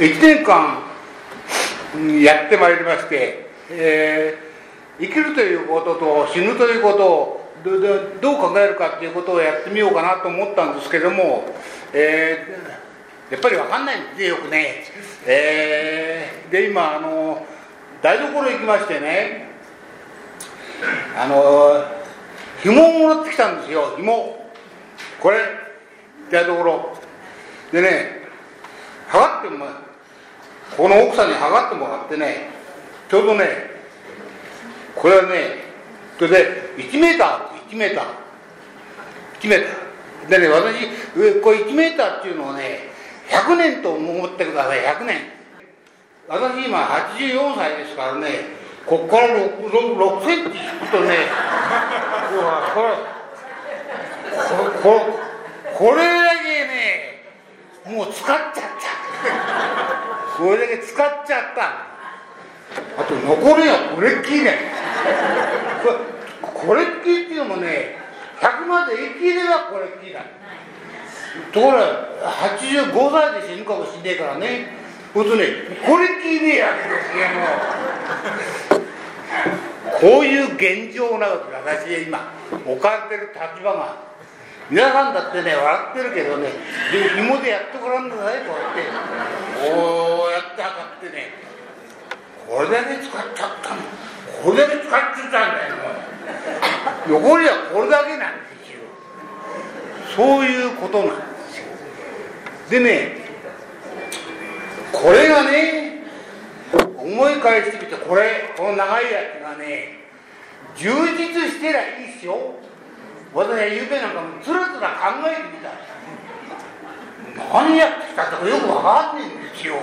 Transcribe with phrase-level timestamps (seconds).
[0.00, 0.82] 1年間
[2.22, 7.40] やってまいりまして、えー、生きるということと死ぬということを
[8.22, 11.44] どう考えるかっていうことをやってみようかなと思ったんですけども、
[11.92, 14.84] えー、やっぱり分かんないんですよよくね、
[15.26, 17.44] えー、で今あの
[18.00, 19.50] 台所行きましてね
[21.14, 21.84] あの
[22.62, 24.48] 紐をもらってきたんですよ紐。
[25.20, 25.38] これ
[26.30, 26.96] 台所。
[27.70, 28.20] でね
[29.08, 29.89] 測っても
[30.76, 32.50] この奥さんに測ってもらってね
[33.08, 33.44] ちょうどね
[34.94, 35.64] これはね
[36.18, 38.04] それで1メーター1メーター
[39.40, 40.28] 1メーター。
[40.28, 40.86] でね私
[41.40, 42.90] これ1メーターっていうのはね
[43.28, 45.16] 100年と思ってください100年。
[46.28, 48.28] 私今84歳ですからね
[48.86, 51.26] ここから 6, 6, センチ引くとね
[52.74, 52.88] これ
[54.82, 55.00] こ
[55.74, 57.24] これだけね
[57.86, 58.99] もう使っちゃった。
[60.36, 61.86] これだけ使っちゃった。
[62.96, 64.72] あと残りはこれっきりね。
[66.42, 67.96] これっきりっていうのもね
[68.40, 70.20] 100まで生きればこれっきりだ。
[71.52, 72.08] ところが
[72.58, 74.78] 85歳で死ぬかもしんねえからね。
[75.12, 75.44] ほんとね
[75.86, 78.80] これっきりねえやけですねもう。
[80.00, 82.32] こういう現状なわけ私今
[82.66, 84.09] 置かれてる立場が。
[84.70, 86.50] 皆さんだってね笑ってるけどね
[86.92, 88.38] で紐でやってごらんなさい？
[88.46, 88.86] こうやって。
[89.58, 91.34] こうやって測ってね。
[92.46, 93.82] これだけ使っちゃったの。
[94.44, 95.74] これだけ使っちゃったんだよ
[97.08, 98.80] 残りはこれだけなんですよ。
[100.16, 101.66] そういうことなんですよ。
[102.70, 103.18] でね
[104.92, 106.04] これがね
[106.96, 109.98] 思い返してみてこれこの長いやつがね
[110.76, 112.54] 充実してりゃいいっすよ。
[113.32, 115.70] 私はゆうべなんかもつらつら考えてみた
[117.52, 119.74] 何やってきたとかよく分かんねえんですよ。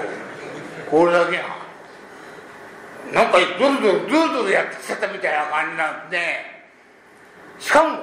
[0.91, 1.43] これだけが
[3.13, 6.17] なんかドルドルドルドルやってきちゃったみたいな感じなんで。
[7.59, 7.99] しかも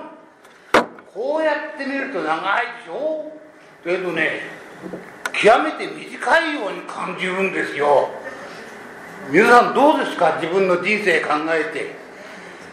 [1.12, 3.30] こうやってみると長いでしょ？
[3.84, 4.40] だけどね
[5.32, 8.08] 極めて短いように感じるんですよ。
[9.30, 10.38] 皆さんどうですか？
[10.40, 12.03] 自分の人生考えて。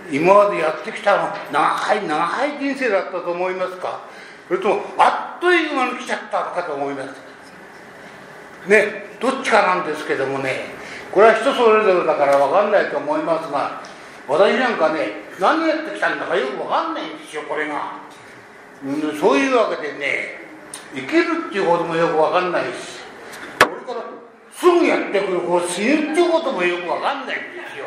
[0.09, 4.01] 今までやってきたの長い長い人生だったと思いますか？
[4.47, 10.65] それともあっという間に来ちゃったかと思いますねどっちかなんですけどもね
[11.11, 13.81] これは人それぞれだから分かんないと思いますが
[14.27, 15.07] 私なんかね
[15.39, 17.99] 何やってきたんだかよく分かんないんですよこれが、
[18.85, 20.41] うん、そういうわけでね
[20.93, 22.99] 生きるっていうこともよく分かんないし
[23.59, 24.05] これから
[24.53, 27.85] すぐやってくるこう死ぬっていうこともよくわかんないんですよ。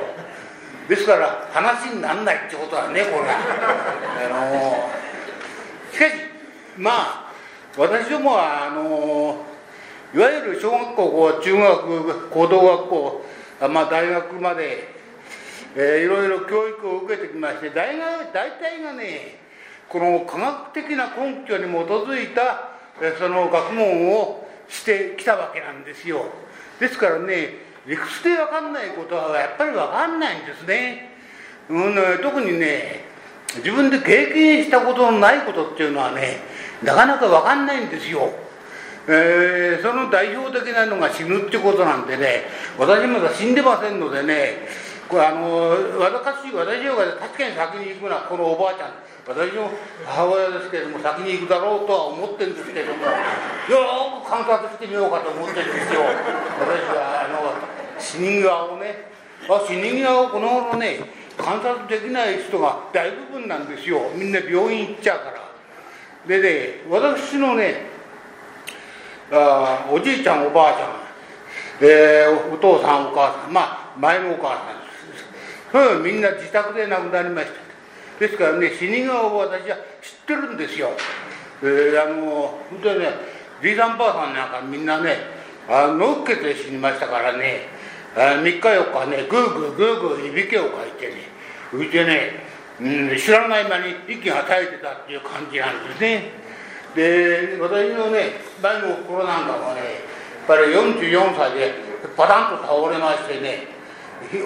[0.89, 4.91] ですから話にならないってことはねこれあの
[5.93, 6.12] しかし
[6.77, 7.33] まあ
[7.77, 9.45] 私どもはあの
[10.15, 13.25] いわゆる小学校中学高等学校
[13.69, 14.89] まあ大学まで、
[15.75, 19.39] えー、いろいろ教育を受けてきまして大学大体がね
[19.89, 22.71] この科学的な根拠に基づいた
[23.19, 26.27] その学問をしてきたわけなんですよ。
[26.81, 31.11] ですからね理屈で分かんないことはやっぱり分かんないんですね、
[31.69, 33.05] うん、特にね
[33.56, 36.39] 自分で経験したことのないことっていうのはね
[36.83, 38.31] なかなか分かんないんですよ。
[39.06, 42.45] えー、その代表的なのが死ぬってことなんでね
[42.78, 44.66] 私まだ死んでませんのでね
[45.09, 45.70] これあの
[46.00, 49.70] 私私は確かに先に行くのはこのおばあちゃん私の
[50.04, 56.00] 母親ですけれども先に行くだろうとは思ってるんですけれどもよく観察してみようかと思ってるんですよ
[56.60, 59.09] 私はあの死人側をね
[59.66, 64.10] 死人側をこの頃ね観察できない人が大部分なんですよ。
[64.15, 65.44] みんな病院行っちゃうから。
[66.26, 67.86] でね私のね
[69.31, 74.74] あおじいちゃんおばあちゃん、え、お父さんお母さんまあ前のお母さん
[75.75, 77.55] ですみんな自宅で亡くなりました。
[78.21, 79.83] ですからね死に顔を私は知っ
[80.27, 80.91] てるんですよ、
[81.62, 83.09] えー、あの本当にね
[83.61, 85.17] じいさんばあさんなんかみんなね
[85.69, 87.72] あ脳っ血で死にましたからね。
[88.16, 91.15] あ3日4日ねグーグーグーグーいびきをかいてね
[91.72, 92.45] 浮いてね、
[92.81, 96.31] うん、知らない間に息が絶えてたっていう感じなんですね。
[96.95, 101.75] で私のね前の頃なんかもねやっぱり44歳で
[102.16, 103.73] パタンと倒れましてね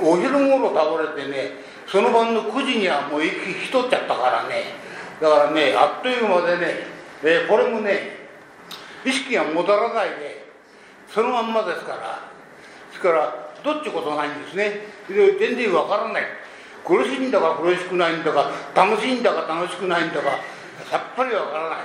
[0.02, 1.52] お昼頃倒れてね
[1.86, 4.64] その晩の9時にはもう息引き取っちゃったからね。
[5.20, 6.74] だからねあっという間でね、
[7.24, 8.18] えー、これもね
[9.04, 10.46] 意識が戻らないで
[11.08, 12.28] そのまんまですから。
[12.90, 14.80] ですからどっちことないんですね。
[15.08, 16.22] 全然わからない。
[16.84, 20.38] 苦しいんだか苦しくないんだか楽しいんだか楽しくないんだか
[20.90, 21.78] さっぱりわからない。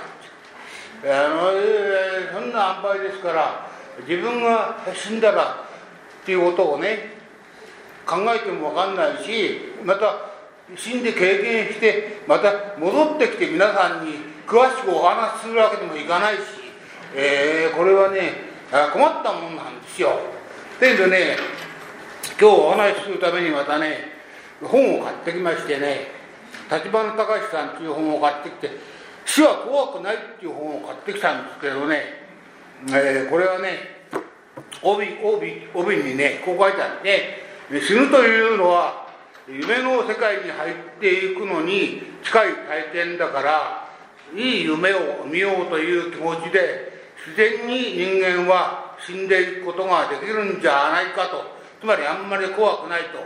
[1.06, 3.68] あの、えー、そんな塩梅ですから
[4.08, 5.66] 自分が死んだら
[6.22, 7.12] っていうことをね
[8.06, 10.34] 考えても分かんないしまた
[10.76, 14.12] 死んで経験してまた戻ってきて皆さんに
[14.46, 16.40] 詳しくお話しするわけにもいかないし、
[17.14, 18.54] えー、これはね
[18.92, 20.18] 困ったもんなんですよ。
[20.80, 21.36] でね
[22.40, 24.12] 今日お話しするためにまたね
[24.62, 26.08] 本を買ってきましてね
[26.70, 28.70] 立花隆さんっていう本を買ってきて
[29.24, 32.26] 「死は怖くない」っていう本を買ってきたんですけどね、
[32.88, 34.08] えー、これはね
[34.82, 39.06] 帯帯帯にねこう書いてあって死ぬというのは
[39.48, 42.54] 夢の世界に入っていくのに近い
[42.92, 43.88] 体験だから
[44.34, 46.92] いい夢を見ようという気持ちで
[47.26, 51.54] 自然に人間は死んでいくことができるんじゃないかと。
[51.80, 53.18] つまりあんまり怖くないと。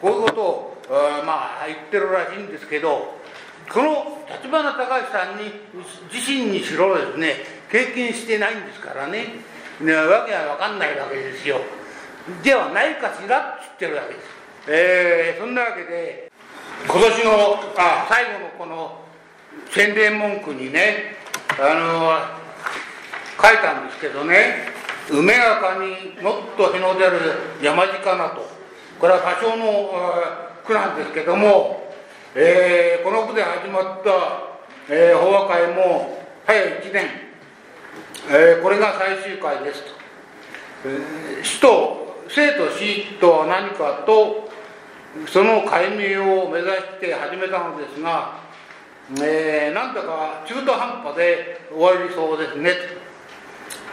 [0.00, 0.76] こういうことを
[1.24, 3.14] まあ言ってるらしいんですけど
[3.72, 5.52] この立花隆さんに
[6.12, 7.34] 自身にしろですね
[7.70, 9.26] 経験してないんですからね。
[9.80, 11.60] ねわけは分かんないわけですよ。
[12.42, 16.30] ではないかしらって言ってるわけですえー、そんなわけで
[16.86, 19.00] 今年のあ最後のこの
[19.70, 21.16] 宣伝文句にね
[21.58, 22.12] あの
[23.40, 24.68] 書いたんですけどね
[25.10, 27.18] 「梅やかにもっと日の出る
[27.62, 28.46] 山鹿な」と
[28.98, 29.90] これは多少の
[30.66, 31.92] 句なんですけども、
[32.34, 34.10] えー、この句で始まった、
[34.88, 37.06] えー、法話会も早1年、
[38.28, 40.00] えー、これが最終回ですと。
[40.84, 44.48] えー、死と生と死とは何かと
[45.26, 48.40] その解明を目指して始めたのですが、
[49.20, 52.72] えー、なんだか中途半端で終わりそうですね。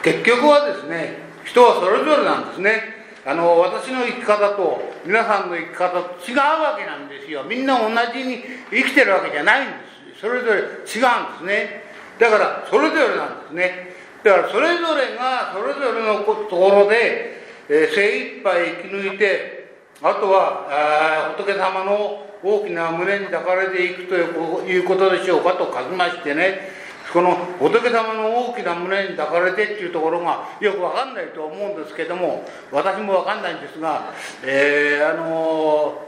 [0.04, 2.98] 結局はですね人はそれぞれなんですね。
[3.26, 7.44] あの私の生き方と皆さんの生き方と違うわけなんですよ。
[7.44, 9.74] みんな同じに生きてるわけじゃないんで
[10.16, 10.22] す。
[10.22, 11.84] それぞれ違うんですね。
[12.20, 13.96] だからそれぞれなんですね。
[14.24, 17.37] だからそれぞれがそれぞれのところで、
[17.70, 19.68] えー、精一杯生き抜いて
[20.02, 26.78] あとはあ仏様の大きな胸に抱かれていくということでしょうかと書きましてね。
[27.12, 34.12] この仏様の大きな胸に抱かれてっていうところがよく分かんないと思うんですけども私も分かんないんですが、
[34.44, 36.06] えー、あの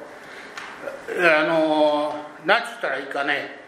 [1.08, 2.16] ー、あのー、
[2.46, 3.60] 何つったらいいかね。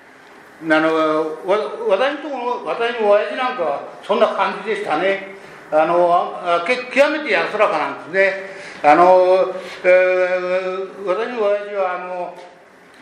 [0.64, 1.40] あの
[1.88, 5.41] 私のところ私の親父なんかはそんな感じでしたね。
[5.72, 8.62] あの極めて安らかなんですね。
[8.84, 9.54] あの、
[9.84, 12.38] えー、私の親父はあの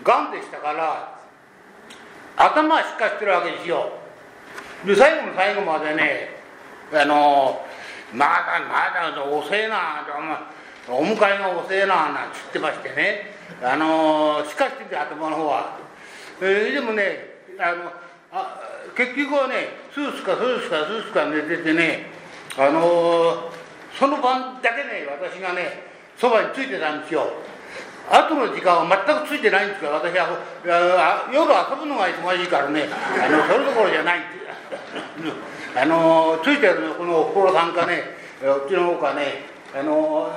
[0.03, 1.17] がんでしたから
[2.37, 3.89] 頭はしっかりしてるわけですよ。
[4.85, 6.35] で最後の最後までね
[6.93, 7.65] あの
[8.13, 10.05] まだまだ遅えな
[10.87, 13.33] お迎えが遅えななんて言ってましてね。
[13.63, 15.77] あのしかしてて頭の方は、
[16.39, 17.91] えー、でもねあの
[18.31, 18.61] あ
[18.95, 22.18] 結局はねスースかスースかスースか寝ててね
[22.57, 23.51] あの
[23.97, 25.83] その晩だけね私がね
[26.17, 27.27] そばについてたんですよ。
[28.09, 32.89] 後の時間は全くついてないんですから私は夜遊ぶのが忙しいからね。
[32.89, 34.19] あのそれどころじゃない。
[35.75, 39.45] あのついてるのこのおふくろさんかねうちの方かね
[39.77, 40.31] あの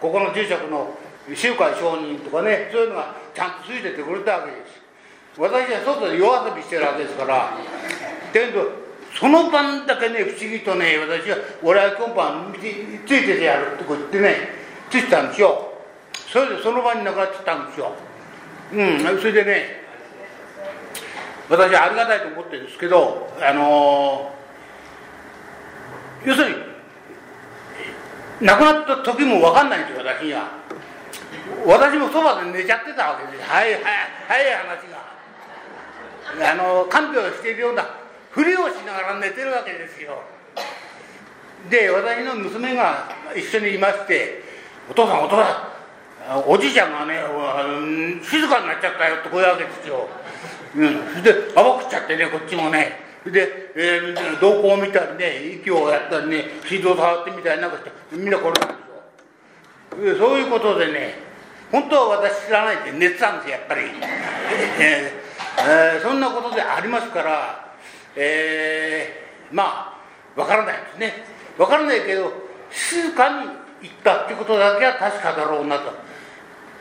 [0.00, 0.96] ここの住職の
[1.34, 4.80] 周海商人とかねそういうのがちゃんとついててくれたわけです。
[5.36, 7.52] 私は外で夜遊びしてるわけですからだ
[8.32, 8.87] けど
[9.18, 14.36] その晩だけね不思議とね私は俺は今晩ついててやるってこう言ってね
[14.90, 15.72] ついてたんですよ。
[16.32, 17.92] それでその場に亡くなってたんですよ。
[18.72, 19.82] うんそれでね
[21.48, 30.58] 私はありがたいと思ってるんですけどあのー、要するに亡くなった時も分かんないんですよ私には。
[31.66, 33.50] 私もそばで寝ちゃってたわけです。
[33.50, 33.82] はいはい
[34.28, 35.18] 早い話が。
[36.52, 37.84] あの看病しているような
[38.30, 40.22] ふりをしながら寝てるわけですよ。
[41.70, 44.42] で私の娘が一緒にいまして
[44.90, 45.68] 「お父さんお父さ
[46.34, 47.20] んおじいちゃんがね
[48.22, 50.08] 静かになっちゃったよ」ってこういうわけですよ、
[50.76, 53.06] うん、それで暴くっちゃってねこっちもね。
[53.26, 58.74] で、えー、瞳孔を見たりね息をやったりね心臓触ってみたりなんかしてみんなこれなんで
[60.14, 60.28] すよ。
[60.28, 61.18] そういうことでね
[61.72, 63.80] 本当は私知らないで寝てたんですよやっぱり、
[64.80, 65.12] え
[65.58, 67.67] えー、そんなことでありますから、
[68.20, 69.94] えー、ま
[70.36, 71.24] あわからないですね。
[71.56, 72.32] わからないけど
[72.70, 73.48] 静かに
[73.82, 75.92] 行ったってことだけは確かだろうなと。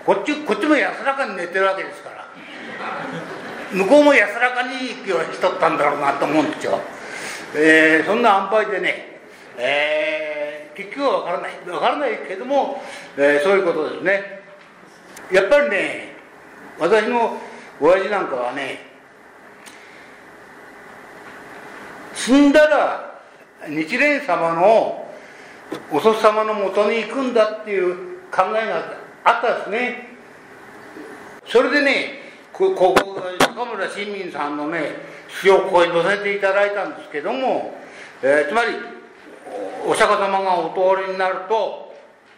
[0.03, 2.27] こっちこっちも安らかに寝てるわけですから。
[3.72, 6.79] 向こうも安らかに息を引き取ったんだろうなと思うんですよ、
[7.53, 9.20] えー、そんな安排でね、
[9.58, 11.51] えー、結局は分からない。
[11.65, 12.82] 分からないけども、
[13.17, 14.41] えー、そういうことですね。
[15.32, 16.15] やっぱりね
[16.79, 17.38] 私の
[17.82, 18.87] 親父なんかはね
[22.18, 23.22] 死んだら
[23.70, 25.08] 日蓮様の
[25.92, 27.96] お祖様のもとに行くんだっていう
[28.32, 30.08] 考えがあったんですね。
[31.46, 32.20] それでね
[32.52, 32.96] ここ
[33.40, 34.96] 中村新民さんのね
[35.30, 37.76] 詩をここに載せていただいたんですけども、
[38.24, 38.72] えー、つまり
[39.86, 41.94] お釈迦様がお通りになると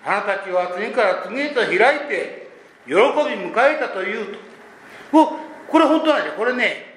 [0.06, 1.78] あなたちは次から次へと開い
[2.10, 2.50] て
[2.86, 4.36] 喜び迎えたという
[5.12, 5.30] と。
[5.70, 6.38] これ本当なんですよ。
[6.38, 6.88] これね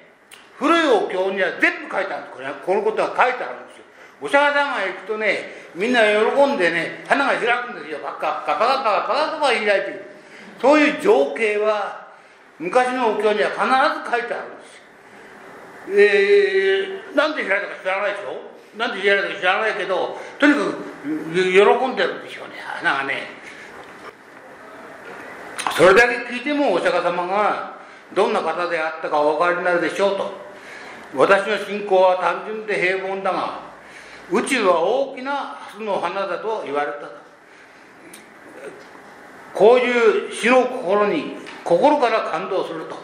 [0.63, 2.23] 古いお経には全部書いてある。
[2.23, 3.83] んですこれこのことが書いてあるんですよ。
[4.21, 7.99] お釈迦様が行くとねみんな喜んでね花が開くんですよ。
[7.99, 10.63] パカパカパカパカパカパカ開いていく。
[10.63, 12.07] そういう情景は
[12.59, 14.79] 昔のお経には必ず書いてあるんです
[15.91, 18.79] えー、なんで開いたか知らないでしょ？
[18.79, 21.59] なんで開いたか知らないけどとにかく喜
[21.91, 22.55] んでるんでしょうね。
[22.63, 23.27] 花がね。
[25.75, 27.75] それだけ聞いてもお釈迦様が
[28.13, 30.42] どんな方であったかお分かりになるでしょうと。
[31.15, 33.59] 私の信仰は単純で平凡だが
[34.31, 35.31] 宇宙は大きな
[35.67, 37.09] 蓮の花だと言われた。
[39.53, 42.95] こういう死の心に心から感動すると。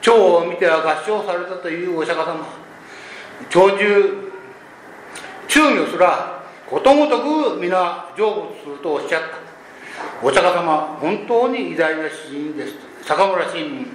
[0.00, 2.46] 蝶を見ては合唱されたというお釈迦様。
[3.50, 4.26] 鳥獣
[5.48, 7.20] 中魚すらことごと
[7.54, 10.26] く皆成仏するとおっしゃった。
[10.26, 12.74] お釈迦様本当に偉大な詩人です。
[13.02, 13.86] 坂村新民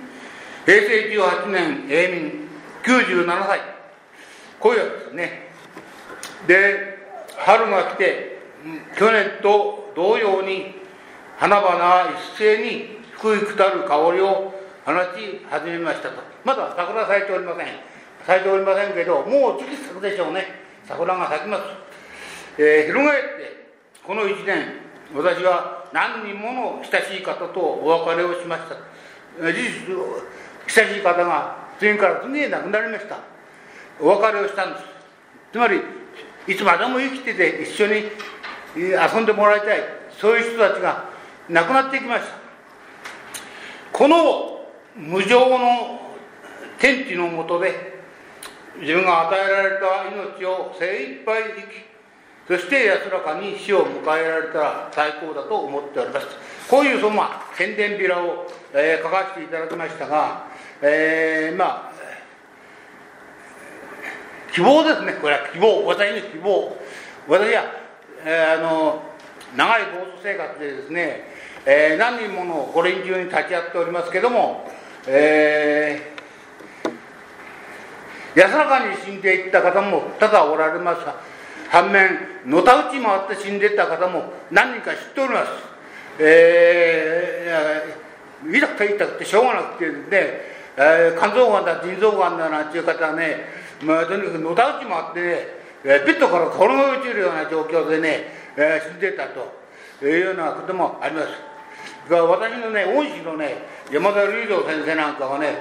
[0.66, 2.41] 平成18年永民
[2.84, 3.60] 97歳
[4.60, 5.52] こういうわけですね。
[6.48, 6.98] で
[7.38, 8.42] 春が来て
[8.98, 10.76] 去年と同様に
[11.38, 14.54] 花々は一斉に福くたる香りを
[14.86, 16.22] 放ち始めましたと。
[16.44, 17.68] まだ桜咲いておりません。
[18.26, 20.46] 咲いておりませんけどもう時期咲くでしょうね。
[20.86, 21.64] 桜が咲きます、
[22.58, 23.68] えー、翻って
[24.04, 24.82] この1年
[25.16, 28.76] 私は何人もの親しい方とお別れをしました。
[29.42, 29.96] 事実
[30.68, 33.18] 親しい方が次から次へ亡くなりました。
[34.00, 34.86] お別れをしたんです。
[35.52, 35.82] つまり
[36.46, 38.04] いつまでも生きてて一緒に
[38.76, 39.80] 遊んでもらいたい。
[40.12, 41.10] そういう人たちが
[41.50, 42.36] 亡くなっていきました。
[43.92, 44.64] この
[44.96, 46.02] 無常の
[46.78, 48.04] 天地のもとで
[48.80, 50.08] 自分が与えられた
[50.38, 51.92] 命を精一杯生き
[52.48, 56.28] そして安らかに死を迎えられたら最高だと思っております。
[56.70, 60.51] こういうその、まあ、宣伝ビラを、えー、書かせていただきましたが、
[60.82, 61.92] えー、まあ
[64.54, 65.14] 希望ですね。
[65.14, 65.86] これは希望。
[65.86, 66.76] 私の希望。
[67.28, 67.64] 私は、
[68.26, 69.02] えー、あの
[69.56, 71.24] 長い暴走生活でですね、
[71.66, 74.70] えー、何人もの五輪中に立ち会っておりますけども、
[75.08, 81.06] えー、安らかに死んでいった方も多々おられます。
[81.06, 81.16] が
[81.70, 85.52] 反面のたうち回って死んでいった方も何人か知っております。
[86.20, 95.48] えー、痛くて痛くてしょうがなくてですね、肝臓がんだ腎臓がんだなんていう方はねまあ、とにかくのたうちもあってね、
[95.84, 101.52] えベッドから転げ落ちるような状況でね、えー、死んでたというようなこともあります。
[102.10, 103.58] が私のね恩師のね
[103.92, 105.58] 山田隆三先生なんかはね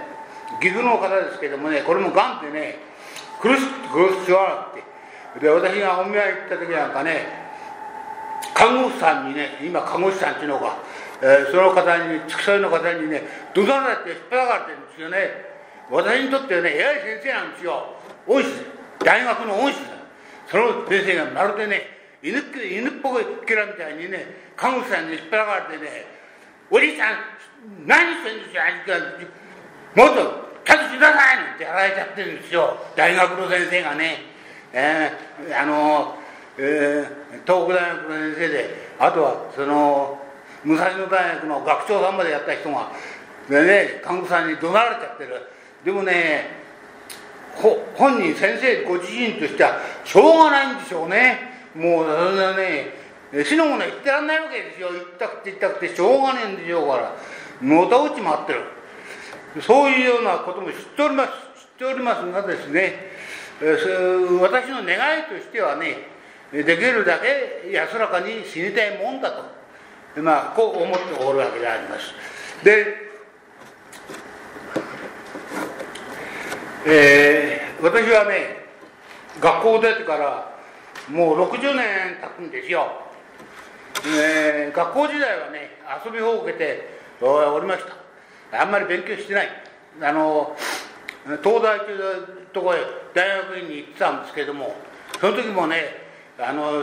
[0.60, 2.76] 岐阜の方ですけどもねこれもがんでね
[3.40, 7.26] 苦しく苦しくなってで私がお見舞い行った時なんかね
[8.54, 10.76] 看護師さんにね今看護師さんっていうのが、
[11.22, 13.22] えー、その方に付き添いの方にね
[13.54, 15.50] 怒鳴られて引っ張られてるんよね。
[15.90, 17.94] 私にとってはね偉い先生なんですよ。
[18.26, 18.48] 恩師。
[19.04, 20.00] 大学の恩師だ。
[20.50, 24.26] その先生がまるでね犬犬っぽいキャラみたいにね
[24.56, 26.04] 看護師さんに引っ張られてね
[26.70, 32.76] 「おじいさん何してんですよ兄貴もっとキャッチしなさい!」なんてやられちゃってるんですよ。
[32.96, 34.22] 大学の先生がね、
[34.72, 36.18] えー、あの、
[36.58, 40.20] えー、東北大学の先生であとはその
[40.64, 42.92] 武蔵野大学の学長さんまでやった人が
[43.50, 45.42] でね看護師さんに怒鳴られちゃってる。
[45.84, 46.58] でもね
[47.96, 51.50] 本人先生ご自身としてはしょうがないんでしょうね。
[51.74, 52.94] もうそんなね
[53.44, 54.92] 死のもの言ってらんないわけですよ。
[54.92, 57.12] 言ったくて言ったくてしょうがねえんでしょうから。
[57.62, 58.62] のたうち回ってる。
[59.60, 61.30] そういうようなことも知っております。
[61.60, 63.10] 知っておりますがですね
[63.60, 66.06] 私の願いとしてはね
[66.52, 69.32] できるだけ安らかに死にたいもんだ
[70.14, 72.14] とまあこう思っておるわけであります。
[72.64, 73.09] で
[76.86, 78.56] えー、私はね
[79.38, 80.50] 学校出てから
[81.10, 82.88] もう60年経つんですよ、
[84.06, 87.84] えー、学校時代はね遊びほうけておりまし
[88.50, 88.62] た。
[88.62, 89.48] あんまり勉強してない。
[90.00, 90.56] あの
[91.42, 92.78] 東大というとこへ
[93.12, 94.74] 大学院に行ってたんですけども
[95.20, 96.08] その時もね
[96.38, 96.82] あの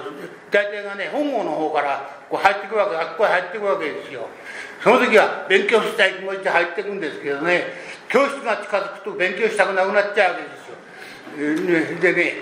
[0.52, 4.28] 大体がね本郷の方からこう入ってくるわけあっこへ入ってくるわけですよ。
[4.84, 7.64] その時は勉強したい気持ちで入ってくんですけどね
[8.10, 12.00] 教室が近づくと勉強したくなくなっちゃうわけですよ。
[12.02, 12.34] でね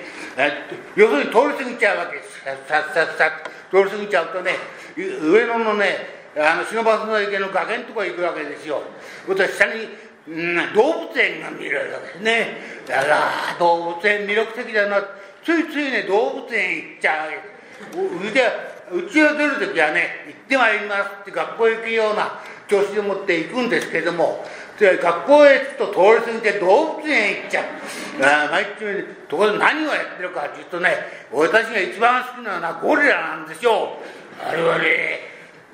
[0.96, 2.44] 要するに通り過ぎちゃうわけです。
[2.44, 3.32] さっさっさっ
[3.72, 4.56] 通り過ぎちゃうとね
[4.98, 8.82] 上野のねあの忍ばの池の崖のとこ行くわけですよ。
[9.28, 9.88] 私下に、
[10.28, 12.48] うん、動物園が見られるわけですね。
[12.88, 15.02] だから動物園魅力的だな。
[15.44, 18.76] ついついね動物園行っちゃうわけです。
[18.92, 24.46] うちを出る時はね行ってまいりますって学校行くような調子でもって行くんですけども
[24.80, 30.90] で学校へ行くと通り過ぎて動物園へ行っちゃう毎日ところで何をやってるかというとね
[31.32, 34.00] 俺たちが一番好きなのはゴリラなんでしょ
[34.44, 35.20] うあれはね、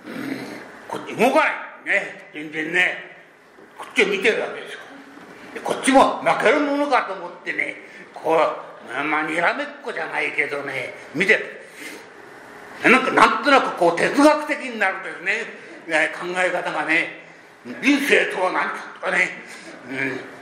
[0.05, 0.38] うん、
[0.88, 3.12] こっち動かないね全然ね
[3.77, 4.79] こっちを見てるわけですよ
[5.63, 7.75] こっちも負けるものかと思ってね
[8.13, 17.20] こうまあにらめっこじゃないけどね見てるなんかなんとなくこう哲学的になるんですね考え方がね
[17.65, 19.29] 人生とは何かとかね、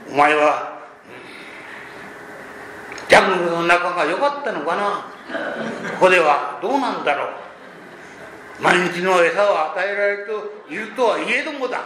[0.08, 0.80] うん、お前は、
[3.08, 5.06] ジャングルの中が良かったのかな。
[5.98, 8.62] ここではどうなんだろう。
[8.62, 10.30] 毎日の餌を与えられて
[10.72, 11.80] いるとはいえどもだ。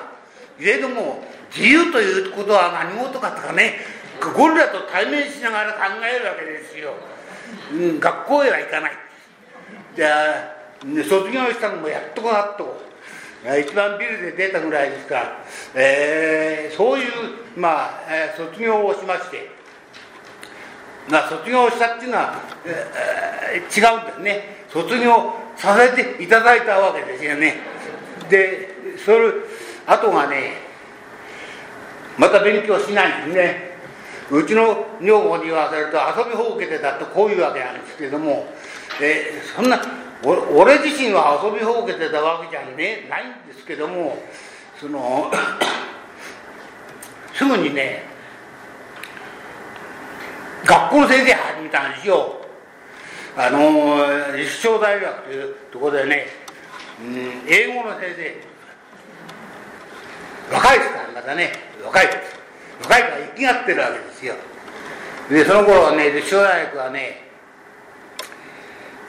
[0.61, 1.25] いえども
[1.55, 3.79] 自由ということは何事かとかね。
[4.37, 6.95] ゴリラと対面しながら考えるわけですよ、
[7.73, 8.93] うん、学校へは行かない。
[9.97, 10.55] じゃあ
[11.09, 12.94] 卒業したのもやっとこなっと。
[13.45, 15.39] 一番ビルで出たぐらいですか、
[15.75, 17.13] えー、そういう、
[17.57, 19.51] まあえー、卒業をしまして、
[21.11, 24.65] まあ、卒業したっていうのは、えー、違うんですね。
[24.71, 27.57] 卒業させていただいたわけですよね。
[28.31, 29.33] でそれ
[29.87, 30.55] あとがね
[32.17, 33.75] また勉強しないんですね。
[34.31, 38.47] うちの女房に言わせると遊びほうけてたとこういうわけなんですけども、
[39.03, 39.79] えー、そんな
[40.23, 44.19] 俺自身は遊びほうけてたわけじゃねないんですけども
[44.81, 45.31] その
[47.35, 48.05] すぐにね
[50.65, 52.41] 学校の先生始めたんですよ。
[53.37, 56.29] あの立正大学というところでね、
[57.01, 58.55] うん、英語の先生。
[60.55, 61.53] 若いですからまたね
[61.85, 62.07] 若い
[62.83, 64.35] 若いから生きがってるわけですよ。
[65.29, 67.24] でその頃はね立正大学はね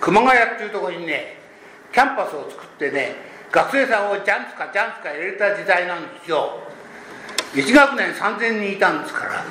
[0.02, 1.38] 熊谷っていうところにね
[1.94, 3.16] キャンパスを作ってね
[3.52, 6.60] 学生さんをジャンツかジャンツか入れた時代なんですよ。
[7.54, 9.46] 1学年3000人いたんですから。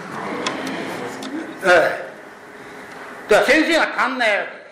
[1.64, 3.30] ええ。
[3.30, 4.64] だから先生が足んないわけです。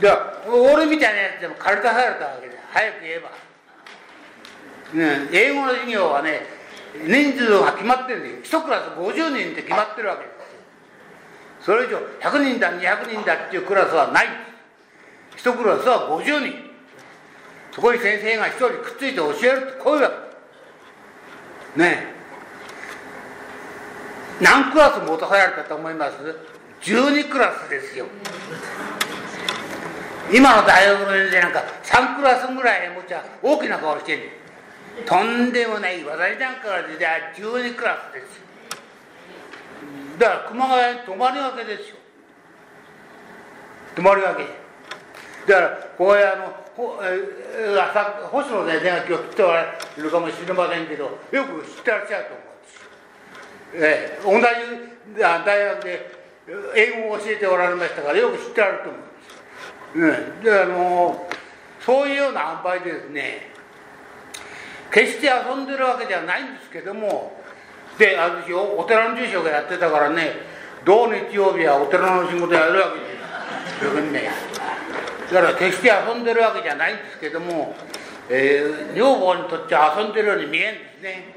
[0.00, 3.30] じゃあ俺みたいなやつでも借り出されたわけで早く言えば、
[4.92, 6.42] ね、英語の授業はね
[7.06, 10.33] 人数が決まってるんで1クラス50人って決まってるわけです
[11.64, 14.26] それ以上100人だ200人だっていうクラスはない。
[15.34, 16.52] 一クラスは50人。
[17.72, 20.10] そこに先生が一人くっついて教えるってこういうわ
[21.74, 22.14] けねえ。
[24.44, 26.14] 何クラス持たされたと思います。
[26.82, 28.06] 12クラスですよ。
[30.32, 34.30] 今の大学の先生なんか3クラスぐらい持ちゃ大きな顔してる
[35.06, 38.53] とんでもない私なんかから時代12クラスですよ。
[40.18, 41.96] だから熊谷に泊まるわけですよ。
[43.96, 44.44] 泊まるわけ。
[45.46, 49.62] だからこういうあのほ朝星野先生が今日来ておら
[49.96, 52.84] れるかもしれませんけどよく知ってらっしゃると思うんです
[53.76, 56.24] ええ、同じ大学で
[56.74, 58.98] 英語を教えておられましたからよく知ってられると思
[59.94, 61.28] うんです、ね、であの
[61.80, 63.54] そういうような安排でですね
[64.92, 67.43] 決して遊んでるわけじゃないんですけども
[67.98, 70.32] であるお寺の住職がやってたからね
[70.84, 73.06] 土日曜日はお寺の仕事やるわけで
[73.80, 74.00] すよ。
[74.12, 74.30] ね
[75.32, 77.74] だから決して遊んでるわけじゃないんですけども、
[78.28, 81.34] えー、女房にとっちゃ遊んでるように見えんですね。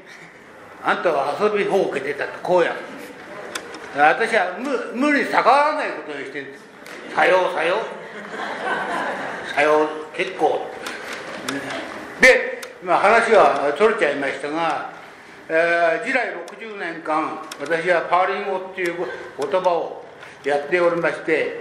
[0.84, 2.74] あんたは遊びほうけてたとこうや。
[3.96, 6.46] 私は無無理に逆らわないことにしてる。
[6.48, 6.64] んです
[7.14, 9.54] さようさよう。
[9.54, 10.66] さよう結構。
[12.20, 14.97] で、まあ、話は取れちゃいましたが
[15.50, 18.96] えー、時代60年間私はパーリン語っていう
[19.40, 20.04] 言葉を
[20.44, 21.60] やっておりまして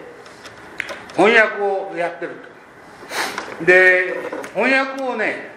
[1.16, 2.32] 翻訳をやってる
[3.60, 3.66] と。
[3.66, 4.14] で
[4.54, 5.52] 翻訳をね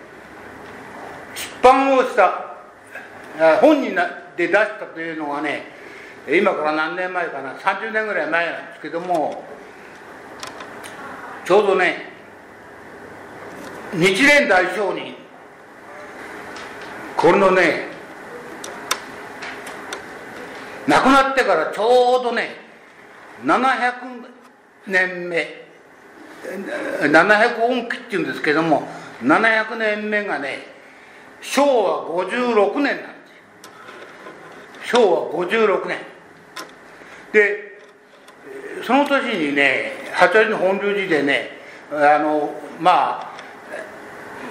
[1.34, 2.56] 出版をした
[3.60, 5.64] 本になで出したというのがね
[6.28, 9.42] 今から何年前かな30年ぐらい前なんですけども
[11.44, 12.10] ちょうどね
[13.92, 15.14] 日蓮大聖人
[17.16, 17.99] これのね
[20.86, 22.56] 亡くなってからちょうどね
[23.44, 23.92] 700
[24.86, 25.64] 年目
[27.02, 28.88] 700音期っていうんですけども
[29.22, 30.58] 700年目がね
[31.42, 33.02] 昭和56年なんで
[34.84, 35.00] すよ。
[35.00, 35.98] 昭和56年。
[37.32, 37.78] で
[38.84, 41.50] その年にね八王子の本流寺でね
[41.92, 43.30] あのまあ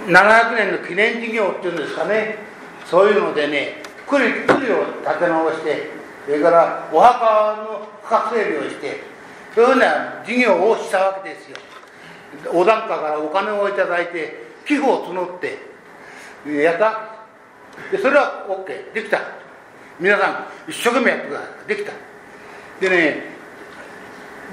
[0.07, 2.37] 700年の記念事業っていうんですかね
[2.85, 5.98] そういうのでね栗栗を立て直して
[6.29, 9.01] それからお墓の区画整理をして
[9.55, 11.57] そういうような事業をしたわけですよ。
[12.53, 15.57] お檀家からお金をいただいて寄付を募って
[16.47, 17.17] やった。
[17.91, 19.21] でそれは OK できた。
[19.99, 20.29] 皆さ
[20.67, 21.67] ん一生懸命やってください。
[21.67, 21.93] できた。
[22.79, 23.23] でね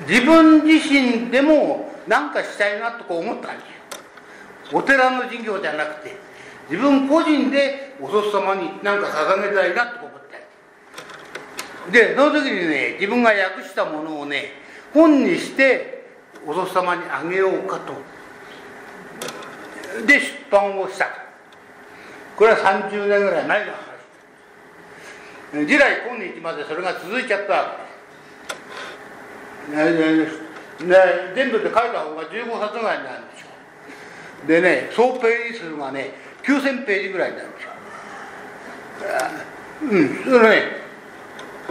[0.09, 3.65] 自分自身でも何かしたいなとこう思ったんで
[4.65, 4.79] すよ。
[4.79, 6.17] お寺の事業じゃなくて
[6.71, 10.16] 自分個人でお祖様に何か捧げたいなと思った
[11.91, 14.53] でその時にね自分が訳したものをね
[14.93, 16.05] 本にして
[16.47, 17.95] お祖様にあげようかと。
[20.07, 21.09] で出版をした
[22.37, 25.67] これは30年ぐらい前の話。
[25.67, 27.77] 時代今日までそれが続いちゃったわ
[29.71, 29.75] け。
[29.75, 30.97] です、ね、
[31.35, 33.47] 全部で書いた方が15冊ぐらいになるんでしょ
[34.45, 34.47] う。
[34.47, 37.71] でね総ページ数がね9000ページぐらいになるんですよ。
[39.83, 40.86] うんそれね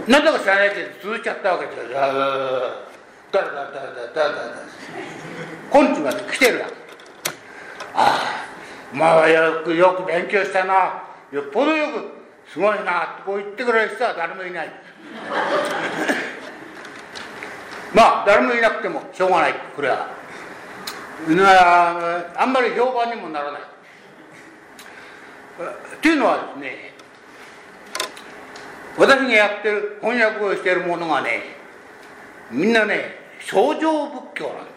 [0.08, 1.88] 何だか知らないけど続いちゃったわけですよ。
[1.90, 6.66] だらだらだらだらだらだら根治まで来てるわ。
[6.66, 6.72] け
[7.94, 8.46] ああ
[8.92, 11.02] まあよくよく勉強したな。
[11.32, 14.70] よっぽどよくすごいなこう言ってくれる人は誰もいない。
[17.92, 19.54] まあ誰もいなくてもしょうがない。
[19.74, 20.08] これは。
[22.36, 23.62] あんまり評判にもならない。
[26.02, 26.95] というのはですね
[28.98, 31.42] 私がやってる翻訳をしているものがね
[32.50, 34.70] みんなね症状仏教なんで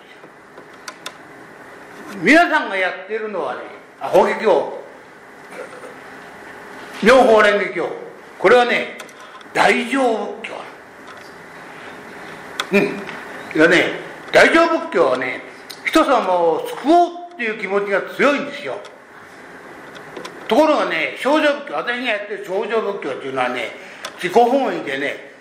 [2.11, 2.23] すよ。
[2.23, 3.61] 皆さんがやってるのはね
[3.99, 4.79] 法華経。
[7.03, 7.89] 妙法蓮華経。
[8.37, 8.97] これはね
[9.53, 10.53] 大乗仏教。
[12.73, 12.83] うん。
[13.55, 13.99] いやね
[14.31, 15.41] 大乗仏教はね
[15.85, 18.79] 人様を救おうっていう気持ちが強いんですよ。
[20.47, 23.71] ところがね少女仏教私がやってる少女仏教っていうのはね
[24.21, 25.31] 自己本位でね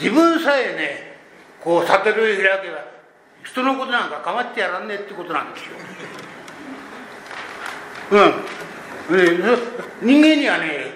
[0.00, 1.18] 自分さえね
[1.62, 2.84] こう悟りを開けば
[3.44, 5.70] 人のことなんか構ってやらんねえってことなんですよ。
[8.12, 10.94] うん、人間にはね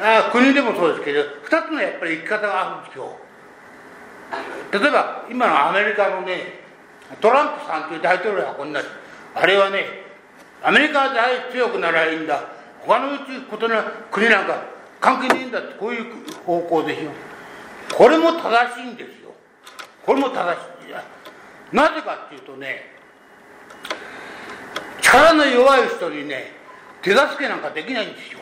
[0.00, 3.16] あ国でもそうですけど2つのやっぱり生き方があるんですよ。
[4.72, 6.62] 例えば今のアメリカのね
[7.20, 8.80] トランプさんという大統領がこんな
[9.34, 9.84] あれはね
[10.62, 11.18] アメリカで
[11.52, 12.40] 強くならいいんだ。
[12.80, 14.71] 他のうちことの国なんか
[15.02, 16.04] 関係ねえんだってこういう
[16.46, 17.10] 方向ですよ
[17.92, 19.34] これも正しいんですよ。
[20.06, 20.56] これも正し
[20.88, 21.76] い。
[21.76, 22.86] なぜかっていうとね
[25.02, 26.52] 力の弱い人にね
[27.02, 28.38] 手助けなんかできないんですよ。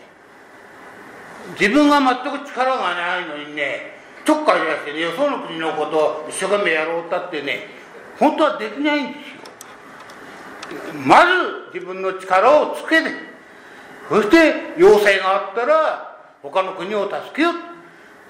[1.58, 7.66] 自分が全く力がないのにねちょっかい出してねよその国のことを一生懸命やろうったってね
[8.18, 10.84] 本当はできないんですよ。
[11.06, 13.10] まず自分の力をつけて
[14.08, 16.09] そして要請があったら
[16.42, 17.54] 他の国を助けよう。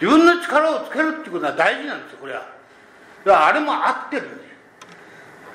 [0.01, 2.41] 自分の力をつけるっていうことは大事なんですよこれは。
[3.25, 4.45] だからあれも合ってるんで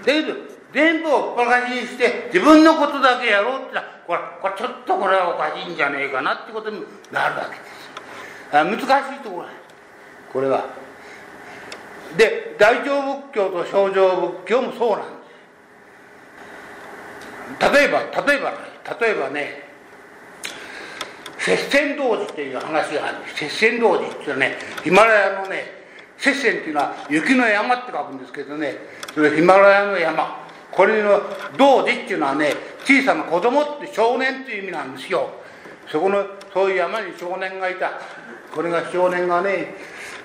[0.01, 0.33] すだけど
[0.71, 9.55] 全部をっぱかしにして自分のことだけやろうってこれこれちょっとこれはおかしいんじゃねえかなってことになるわけです難しいところです
[10.31, 10.65] これは。
[12.17, 15.05] で大乗仏教と小乗仏教もそうなんで
[17.71, 18.53] す例えば例えば
[18.99, 19.64] 例えばね
[21.45, 23.19] 接戦童子っていう話がある。
[23.19, 25.63] んです接戦童子っていうのはねヒマラヤのね
[26.17, 28.77] 接戦っていうのは雪の山って書くんですけどね
[29.13, 30.43] それヒマラヤの山。
[30.71, 31.21] これの
[31.55, 32.51] 童子っていうのはね
[32.83, 35.29] 小さな子供って少年っていう意味なんですよ。
[35.87, 37.91] そこのそういう山に少年がいた。
[38.51, 39.75] これが少年がね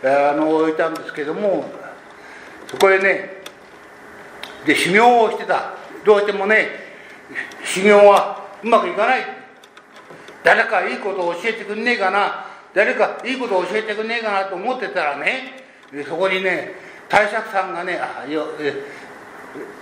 [0.02, 1.70] あのいたんですけども
[2.66, 3.42] そこへね
[4.64, 5.74] で修行をしてた。
[6.02, 6.68] どうしてもね
[7.62, 9.39] 修行はうまくいかない。
[10.42, 12.46] 誰かいいことを教えてくんねえかな？
[12.74, 15.64] 誰かいいことを教えてくんねえかなと思ってたらね
[16.08, 16.72] そこにね
[17.08, 18.46] 大釈さんがねあよ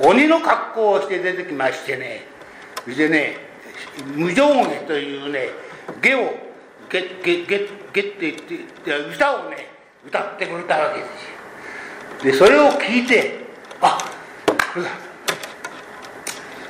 [0.01, 2.23] 鬼の格好をして出てきましてね
[2.87, 3.37] でね
[4.15, 5.51] 無上下というね
[6.01, 6.35] 下を
[6.91, 9.69] ゲッゲッゲッゲッって言って歌をね
[10.07, 11.11] 歌ってくれたわけです。
[12.27, 13.45] よでそれを聞いて
[13.83, 13.99] あ
[14.73, 14.91] これだ。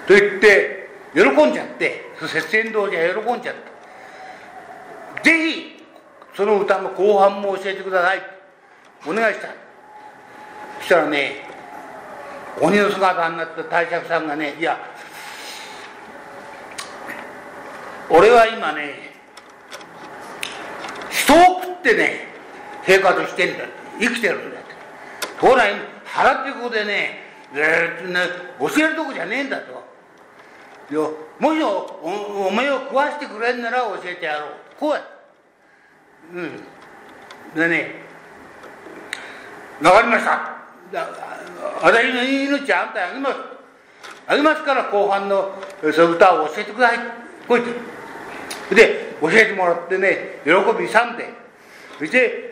[0.08, 3.67] と言って喜んじゃって節船道じゃ喜んじゃった。
[5.22, 5.84] ぜひ
[6.34, 8.22] その歌の後半も教えてください。
[9.06, 9.48] お願いした
[10.80, 11.46] そしたらね
[12.60, 14.76] 鬼の姿になった大釈さんがねいや
[18.10, 19.12] 俺は今ね
[21.10, 22.26] 人を食ってね
[22.84, 23.64] 生活してんだ
[24.00, 24.58] 生きてるんだ
[25.38, 25.62] ところが
[26.04, 27.22] 腹ってこでね
[27.54, 27.64] ずっ
[28.06, 28.20] とね
[28.58, 29.86] 教えるとこじゃねえんだと。
[30.92, 34.67] よもしおお前を食わしてくれんなら教えてやろう。
[34.78, 35.02] こうや
[36.34, 36.62] うん。
[37.54, 37.94] でね
[39.80, 40.58] 分かりました。
[41.82, 43.36] 私の命あんたにあげます。
[44.26, 45.54] あげますから後半の
[45.92, 46.98] その歌を教えてください。
[47.46, 47.66] こう言っ
[48.68, 48.74] て。
[48.74, 51.28] で教えてもらってね喜びさんで。
[51.98, 52.48] そして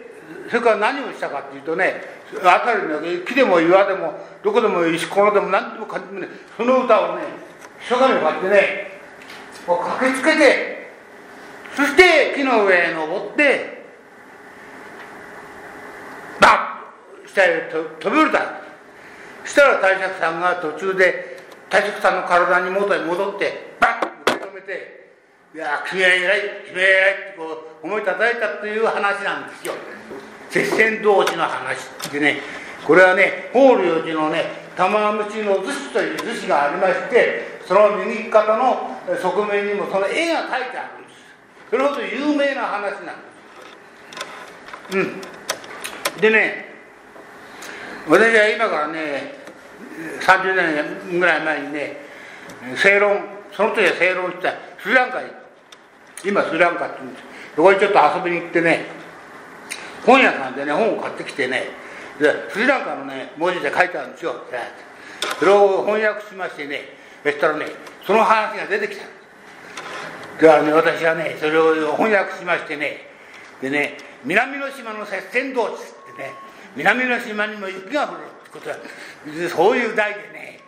[0.49, 7.23] それから何をしたかっていうとね辺りの木でも岩でもどこでも石ころでも何でもかんでもねその歌をね
[7.81, 8.91] 一生懸命こうやってね
[9.67, 10.76] こう駆けつけて
[11.77, 13.85] そして木の上へ登って
[16.41, 16.81] バ
[17.27, 18.62] ッ下へ飛び降りた。
[19.45, 21.37] そしたら大釈さんが途中で
[21.69, 25.11] 大釈さんの体に元に戻ってバッと受け止めて
[25.55, 27.45] 「いや君は偉い君は偉い」ってこ
[27.83, 29.75] う思いたたいたという話なんですよ。
[30.49, 31.77] 接戦同士の話
[32.09, 32.41] ってね。
[32.87, 34.45] これはね法隆寺のね
[34.77, 40.95] 玉虫の図紙という図紙がありましてその右肩の側面にもその絵が描いてある。
[41.70, 43.02] それほど有名な話なんで
[44.90, 46.20] すうん。
[46.20, 46.66] でね
[48.09, 49.35] 私は今からね
[50.20, 50.55] 30
[51.11, 51.96] 年ぐらい前にね
[52.76, 53.20] 正論
[53.52, 55.31] その時は正論したスリランカに
[56.24, 57.24] 今スリランカって言うんです。
[57.57, 58.85] そこにちょっと遊びに行ってね
[60.05, 61.64] 本屋さんでね本を買ってきてね
[62.20, 64.35] でスリランカのね文字で書いてあるんですよ。
[65.38, 66.83] それを翻訳しましてね
[67.24, 67.66] そしたらね
[68.07, 69.15] その話が出てきた。
[70.40, 72.99] だからね私はねそれを翻訳しましてね
[73.61, 76.33] でね南の島の接戦道地ってね
[76.77, 78.77] 南の島にも雪が降るってことは
[79.49, 80.61] そういう題でね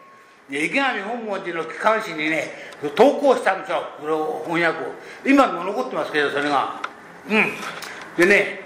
[0.50, 2.52] で池上本門寺の機関紙にね
[2.96, 4.92] 投稿したんですよそれを翻訳を。
[5.26, 6.80] 今も残ってますけどそれが。
[7.28, 7.52] うん。
[8.16, 8.60] でね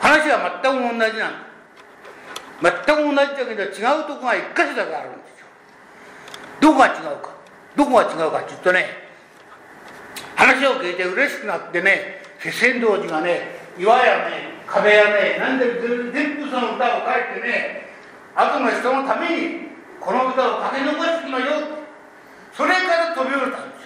[0.00, 1.32] 話は全く同じなん
[2.60, 5.46] 全く同じだけど違うとこが一箇所だけあるんですよ。
[6.60, 7.36] どこが違うか。
[7.76, 9.05] どこが違うかって言うとね
[10.36, 13.40] 話を聞いて嬉しくなってね気仙道寺がね
[13.78, 15.80] 岩やね壁やね何で
[16.12, 17.88] 全部その歌を書いてね
[18.34, 19.66] 後の人のために
[19.98, 21.46] この歌を書き残してきまよ
[22.52, 22.76] それか
[23.08, 23.76] ら飛び降りたんで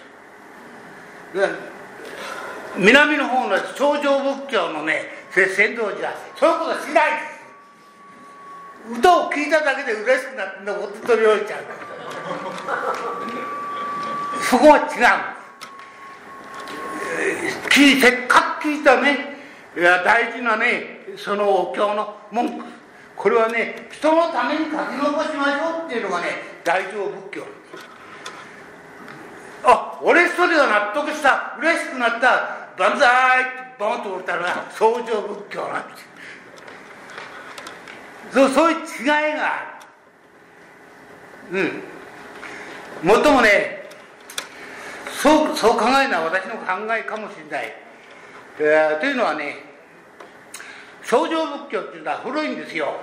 [1.33, 1.49] すよ。
[2.77, 7.27] 南の方の頂上仏教のね先道寺はそういうことしないで
[8.95, 8.99] す。
[8.99, 11.65] 歌を聴いただけで嬉しくなって登って飛び降りちゃう。
[14.43, 15.40] そこは違う
[17.69, 19.39] 聞いせっかく聞いたね。
[19.77, 22.65] いや大事なねそのお経の文句。
[23.17, 26.27] これはね人のために書き残しましょうっていうのがね
[26.65, 27.47] 大乗仏教。
[29.65, 31.57] あ俺一人が納得した。
[31.59, 32.59] 嬉しくなった。
[32.79, 36.09] 万歳ってボンと折ったのが創上仏教なんです。
[38.33, 39.81] そうそういう違いがあ
[41.53, 41.59] る。
[43.03, 43.09] うん。
[43.09, 43.80] もっともね
[45.21, 47.75] そうそう考えるのは私の考えかもしれない、
[48.59, 49.57] えー、というのはね
[51.03, 52.95] 創上仏教っていうのは古いんですよ。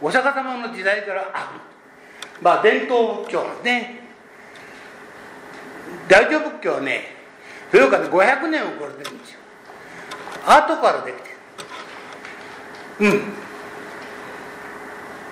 [0.00, 1.60] お釈迦様の時代からある。
[2.42, 4.00] まあ伝統仏教ですね。
[6.08, 7.16] 大乗仏教はね
[7.70, 9.40] それから500年を超えてるんですよ。
[10.46, 11.28] 後からできて
[13.00, 13.10] る。
[13.10, 13.22] うん。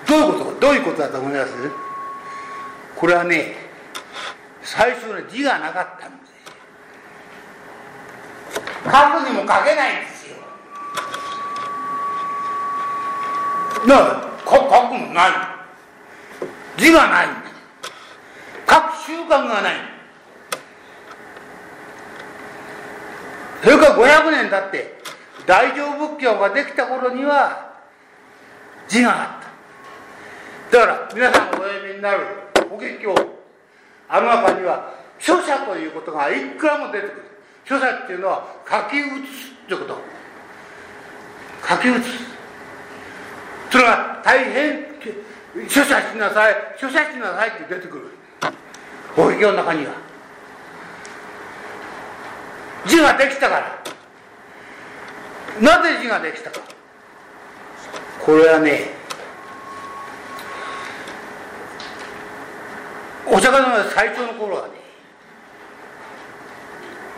[0.07, 1.53] どういうことどういうことだと思います？
[2.95, 3.62] これはね
[4.63, 6.25] 最初の字がなかったんで。
[6.25, 6.33] す
[8.85, 8.93] 書く
[9.27, 10.37] にも書けないんですよ。
[13.87, 15.31] だから書くもない。
[16.77, 17.27] 字がない
[18.69, 19.75] 書く習慣がない。
[23.63, 25.01] それから500年経って
[25.45, 27.73] 大乗仏教ができた頃には
[28.87, 29.43] 字があっ
[30.71, 30.77] た。
[30.79, 32.25] だから皆さんお読みになる
[32.69, 33.42] 法華経
[34.09, 37.23] あの中には書写ということがいくらも出てくる。
[37.65, 39.97] 書写っていうのは書き写すってこと。
[41.67, 42.33] 書き写す。
[43.71, 44.85] それは大変
[45.69, 48.03] 書写しなさい書写しなさいって出てくる。
[49.15, 49.93] 法華経の中には。
[52.85, 53.83] 字ができたから。
[55.61, 56.59] なぜ字ができたか。
[58.19, 59.02] これはね
[63.25, 64.73] お釈迦様の最初の頃はね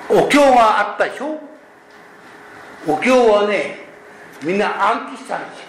[0.09, 1.39] お経があったでしょ？
[2.87, 3.79] お経はね
[4.43, 5.65] みんな暗記したんですよ。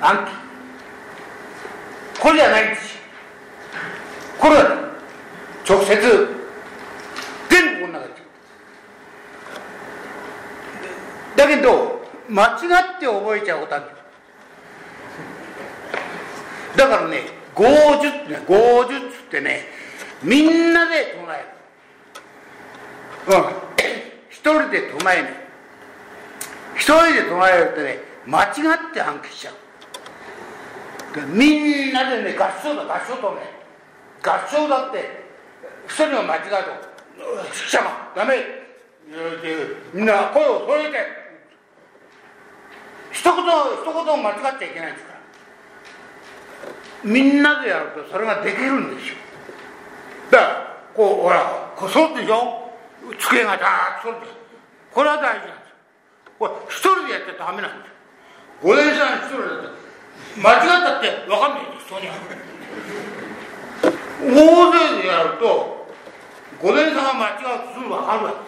[0.00, 0.32] 暗記。
[2.20, 3.00] これじゃないんですよ。
[4.38, 4.62] これは
[5.68, 5.96] 直接
[7.50, 8.14] 全部この中に
[11.36, 13.84] だけど間違って覚えちゃうことある
[16.76, 17.66] だからね豪
[18.00, 19.66] 術ってね豪術ってね
[20.22, 21.42] みんなで唱え
[23.30, 23.36] る。
[23.36, 23.44] うん。
[24.30, 25.32] 一人で唱えない
[26.76, 29.54] 一人で唱えるとね間違って反帰しちゃう。
[31.26, 33.40] みんなでね合唱だ合唱とね
[34.22, 35.26] 合唱だって
[35.88, 36.42] 一人が間違う
[37.50, 38.36] と「しちゃまダメ」
[39.92, 41.28] みんな声を揃えて。
[43.10, 45.17] 一言一言間違っちゃいけないんですから。
[47.04, 49.16] みんなでやるとそれができるんですよ。
[50.30, 52.72] だからこうほらこそうでしょ？
[53.18, 54.26] 机がダーッとそうで。
[54.26, 54.32] す
[54.92, 55.72] これは大事なんです
[56.38, 57.92] これ一人でやってダメなんです
[58.62, 59.78] 五年さん一人だって
[60.40, 62.14] 間違ったって分かんないんです人には。
[64.20, 65.86] 大勢でやると
[66.60, 68.38] 五年さんが間違うとすぐ分かるわけ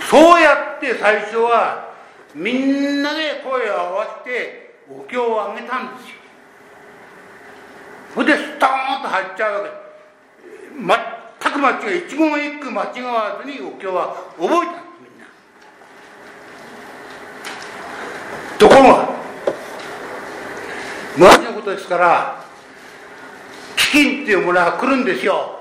[0.00, 1.92] ですそうやって最初は
[2.34, 6.14] みんなで声を合わせてお経をあげたんですよ。
[8.14, 9.70] それでストーンと入っちゃうわけ。
[11.40, 15.26] 全く間違い一言一句間違わずにお経は覚えたんですみんな。
[18.58, 19.08] ところが
[21.16, 22.44] 昔のことですから
[23.76, 25.58] 飢饉っていうものが来るんですよ。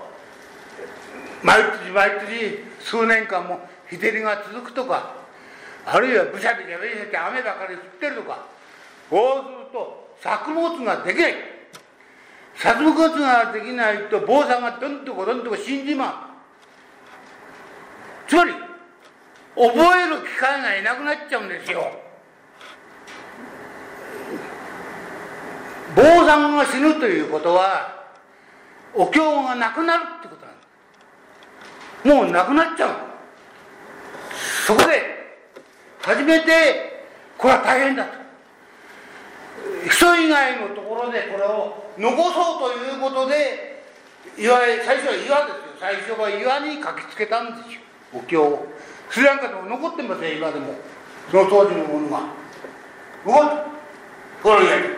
[1.43, 3.59] 毎年毎年数年間も
[3.89, 5.15] 日照りが続くとか
[5.85, 8.45] あるいはぶしゃぶしゃぶしゃって雨ばかり降ってるとか
[9.09, 11.35] こうすると作物ができない。
[12.55, 16.33] 作物ができないと坊さんがどんどこどんどこ死んじま
[18.25, 18.29] う。
[18.29, 18.51] つまり
[19.55, 21.83] 覚える機会がいなくなっちゃうんですよ。
[25.95, 28.05] 坊さんが死ぬということは
[28.93, 32.95] お経がなくなるってことなんもうなくなっちゃう。
[34.67, 35.37] そこで
[36.01, 37.05] 初めて
[37.37, 38.26] これは大変だと。
[39.89, 43.83] 人以外のところでこれを残そうということで
[44.37, 45.37] 岩最初は岩ですよ。
[45.79, 47.81] 最初は岩に書きつけたんですよ。
[48.13, 48.67] お経を。
[49.09, 50.75] スリランカでも残ってません今でも。
[51.31, 52.21] その当時のものが。
[53.25, 53.55] 残って
[54.43, 54.97] これをやる。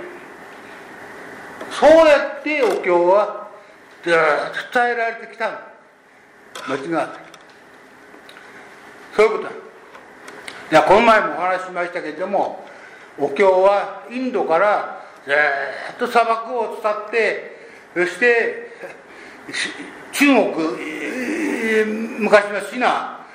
[1.72, 3.50] そうやってお経は
[4.04, 4.18] 伝え
[4.96, 5.62] られてきた
[6.68, 7.20] 間違って
[9.16, 9.44] そういうこと
[10.72, 10.84] だ。
[10.84, 12.66] この前もお話ししましたけれども
[13.20, 17.60] お経はインドからずっと砂漠を伝って
[17.94, 18.70] そして
[20.14, 20.56] 中国
[22.20, 23.26] 昔のシナ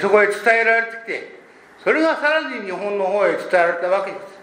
[0.00, 1.40] そこへ伝えられてきて
[1.82, 4.40] それがさらに日本の方へ伝えられたわけです。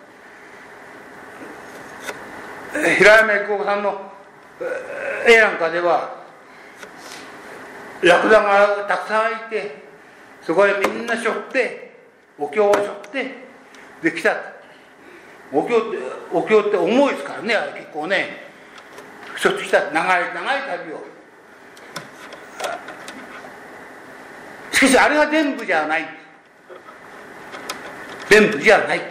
[2.99, 4.11] 平山郁夫さんの
[5.27, 6.15] 絵なんかでは
[8.01, 9.83] ラクダがたくさんいて
[10.41, 11.91] そこへみんな背負って
[12.37, 13.35] お経を背負って
[14.01, 14.56] できた
[15.51, 15.97] お経って
[16.33, 18.47] お経って重いですからねあれ結構ね。
[19.35, 21.03] 一つした長い長い旅を。
[24.71, 26.07] しかしあれが全部じゃない。
[28.29, 29.01] 全部じゃない。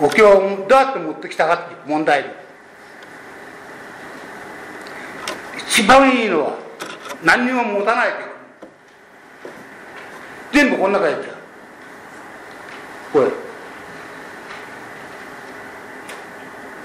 [0.00, 2.48] お経をどうやって持ってきたかっていう問題で。
[5.68, 6.58] 一番いいのは
[7.22, 8.14] 何にも持たないで
[10.52, 11.34] 全部こんな感じだ
[13.12, 13.47] これ。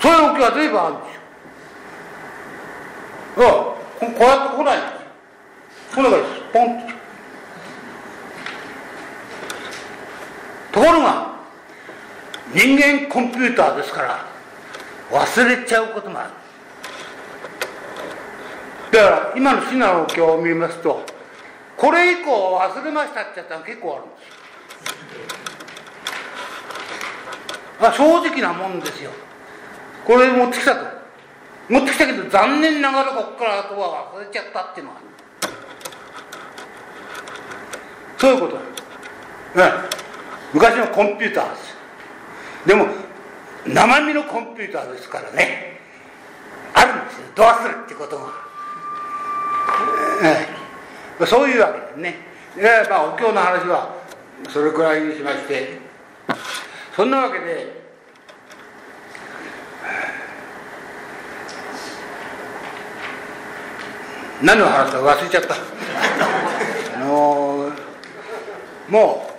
[0.03, 1.13] そういう動きが随分あるんです
[3.41, 3.77] よ。
[4.01, 4.13] うん。
[4.13, 4.97] こうやって来ないんですよ。
[5.95, 6.27] これがです。
[6.51, 6.87] ポンと。
[10.73, 11.37] ところが、
[12.53, 14.25] 人間コンピューターですから、
[15.09, 16.31] 忘れちゃうこともある。
[18.93, 21.03] だから今のシナの経を見ますと
[21.75, 24.15] これ以降忘れましたってやったら結構あるんで
[27.97, 29.09] すよあ正直なもんですよ
[30.05, 30.85] これ持ってきたと。
[31.69, 34.97] 持ってきたけど残念ながらここからあとは忘れちゃったっていうのは。
[38.17, 38.57] そういうこと。
[39.57, 39.73] だ、ね、
[40.53, 41.75] 昔のコンピューターです。
[42.65, 42.87] でも
[43.65, 45.79] 生身のコンピューターですからね。
[46.73, 47.27] あるんですよ。
[47.35, 48.23] どうするってことが、
[51.19, 52.15] えそういうわけですね
[52.55, 53.95] でまあお経の話は
[54.49, 55.93] それくらいにしまして。
[56.95, 57.82] そんなわけで
[64.43, 65.55] 何を話したか忘れちゃった。
[65.55, 67.73] あのー、
[68.89, 69.33] もう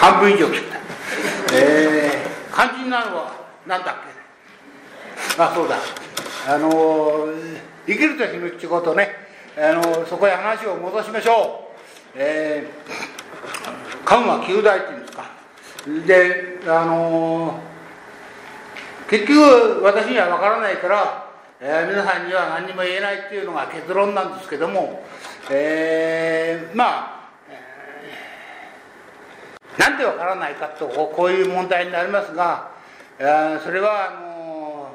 [0.00, 0.78] 半分以上切った。
[1.54, 3.34] えー、肝心なのは
[3.66, 3.96] 何だっ
[5.36, 5.42] け？
[5.42, 5.76] あそうだ。
[6.48, 9.10] あのー、生きると死ぬってことね、
[9.58, 11.68] あのー、そこへ話を戻しましょ
[12.14, 12.16] う。
[12.16, 15.24] えー、緩和九大っていうんですか。
[16.06, 17.68] であのー
[19.10, 21.27] 結局私には分からないから、
[21.60, 25.02] えー、皆さんには何も言えないっていうのが結論なんですけども、
[25.50, 32.70] えー、まあ、えー、なんで分からないかとこういう問題になりますが、
[33.18, 34.92] えー、それはあの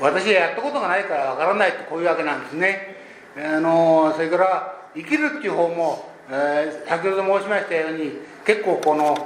[0.00, 2.96] 私はやったことがないから分からないとこういうわけなんですね。
[3.36, 8.12] あのそれから生きるっていう方も、えー、先ほど申しましたように
[8.46, 9.16] 結構この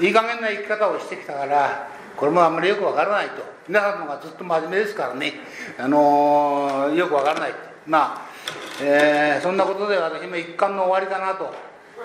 [0.00, 3.60] いい加減な生き方をしてきたからこれもあんまりよくわからないと。
[3.70, 5.34] 皆さんの方がずっと真面目ですからね、
[5.78, 7.54] あのー、よくわからない
[7.86, 8.22] まあ、
[8.82, 11.54] えー、そんなことで私も一貫の終わりかなと、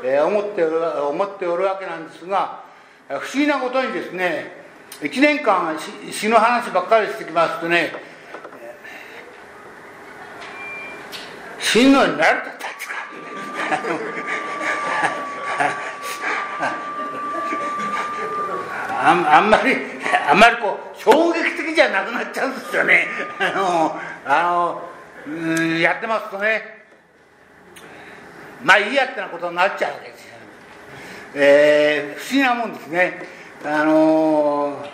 [0.04, 2.64] えー、思っておる思っておるわけなんですが
[3.08, 4.64] 不思議なことにですね
[5.02, 5.76] 1年間
[6.12, 7.92] 死の話ばっかりしてきますとね
[11.60, 12.50] 死ぬのになると
[16.60, 16.95] あ
[19.08, 19.76] あんまり
[20.28, 23.08] あんまりこう衝撃的じゃなくなっちゃうんですよね。
[23.40, 24.90] あのあの
[25.28, 26.86] うんやってますとね。
[28.64, 30.36] まあいいやってなことになっちゃうわけですよ、
[31.36, 33.22] えー、不思議なもんですね。
[33.64, 34.86] あの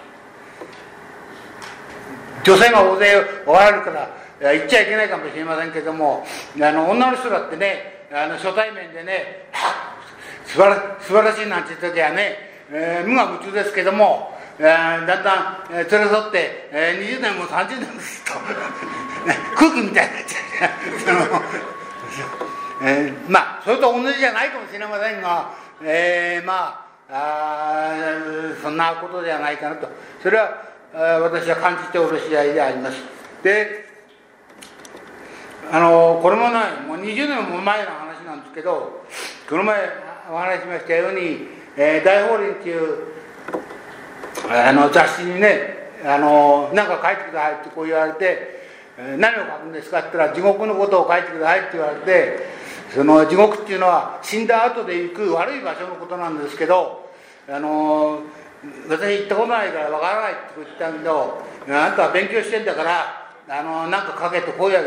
[2.43, 4.09] 女性が大勢おられるから
[4.53, 6.25] 言っちゃいけないかもしれませんけども
[6.59, 9.45] あの女の人だってねあの初対面でね
[10.45, 18.39] 素晴ら素晴らしいなんて言った時はねえー、無我夢中ですけども、えー、だんだん、えー、連れ添って、えー、20年も30年もすると
[19.57, 21.41] 空気みたいになっちゃう
[22.83, 25.53] えー、まあそれと同じじゃないかもしれませんが、
[25.83, 27.93] えー、まああ
[28.61, 29.87] そんなことではないかなと。
[30.23, 32.97] それは私は感じておる次第であります。
[33.43, 33.85] で
[35.71, 39.05] あのこれもねもう20年も前の話なんですけど
[39.47, 39.79] この前
[40.31, 43.11] お話しましたようにえー、大法輪っていう
[44.49, 48.17] あの雑誌にねあのなんか書いてくださいってこう言われて、
[48.97, 52.61] えー、何を書くんですかって言ったら地獄のことを書いてくださいって言われて
[52.93, 57.09] その地獄っていうのは死んだ後で行く悪い場所のことなんですけど
[57.47, 58.21] あの
[58.89, 64.83] 私行ったことないからわからないって言ったんだけどあんたは勉強してんだからあのなんか書けとこういうわ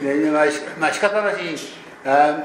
[0.00, 0.44] けで、まあ、
[0.78, 1.56] まあ仕方なしに
[2.04, 2.38] あ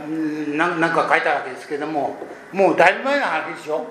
[0.55, 2.15] なんか書いたわけですけども
[2.51, 3.87] もうだいぶ前の話でしょ？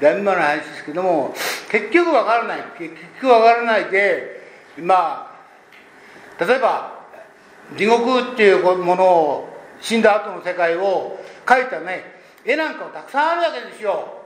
[0.00, 1.34] だいぶ前の話ですけども
[1.70, 2.64] 結局わからない。
[2.78, 4.40] 結局わからないで
[4.78, 5.36] ま
[6.38, 7.00] あ例えば
[7.76, 9.48] 地獄っていうものを
[9.80, 12.04] 死んだ後の世界を描いたね
[12.44, 14.16] 絵なんかもたくさんあるわけですよ。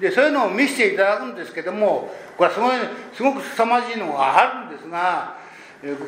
[0.00, 2.76] でそういうのを見せていただくんですけどもこれはすごい
[3.14, 5.36] すごく凄まじいのがあるんですが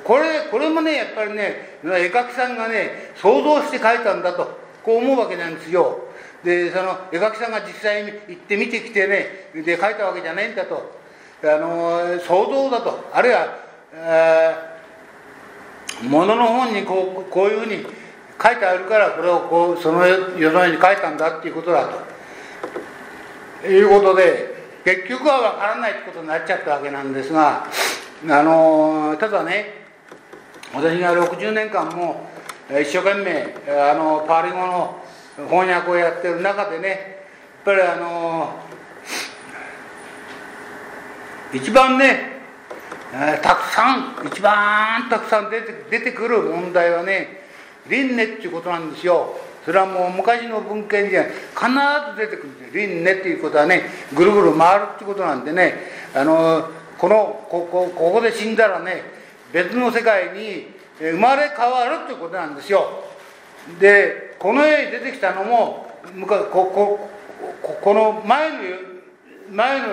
[0.02, 6.08] これこれもねやっぱりね絵描きさんがね想像して描いたんだとこう思うわけなんですよ。
[6.45, 11.01] でその絵描きさんが実際に行って見てきてねで描いたわけじゃないんだと。
[11.45, 13.11] あの想像だと。
[13.12, 14.72] あるいは
[16.03, 17.84] ものの本にこうこういうふうに
[18.43, 22.12] 書いてあるからこれをこうその世の上に書いたんだっていうことだと。
[23.68, 24.53] いうことで
[24.84, 27.66] 結局は分からないってことになっちゃったわけなんですが
[28.28, 29.82] あのただね
[30.74, 32.26] 私が60年間も
[32.70, 35.01] 一生懸命あのパーリ語の
[35.36, 36.98] 翻訳をやってる中でねやっ
[37.64, 38.54] ぱりあの
[41.54, 42.32] 一番ね
[43.42, 47.42] たくさん一番たくさん出て出てくる問題はね
[47.88, 49.36] 輪廻っていうことなんですよ。
[49.64, 51.34] それはもう昔の文献には必
[52.16, 52.86] ず出てくるんですよ。
[52.86, 53.82] 輪廻っていうことはね
[54.14, 55.74] ぐるぐる回るっていうことなんでね
[56.14, 56.68] あの
[56.98, 59.02] このここここで死んだらね
[59.52, 60.68] 別の世界に
[60.98, 63.04] 生まれ変わるっていうことなんですよ。
[63.78, 65.86] でこの絵に出てきたのも
[66.26, 67.09] ここ
[67.80, 68.59] この前の
[69.53, 69.86] 前の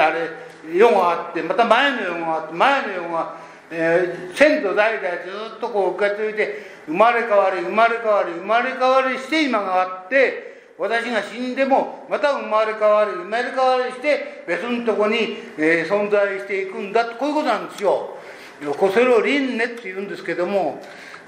[0.00, 0.30] あれ
[0.72, 3.36] 世があってまた前の世があって前の世が、
[3.72, 6.54] えー、先祖代々ずっとこう受け継いで
[6.86, 15.16] 生まれ変わり生まれ変わり生まれ変わりして今があって私が死んでもまた生まれ変わり生まれ変わりして別のとこに、
[15.58, 18.16] えー、存在していくんだとこういうことなんですよ。
[18.60, 20.80] それを輪廻って言うんですけども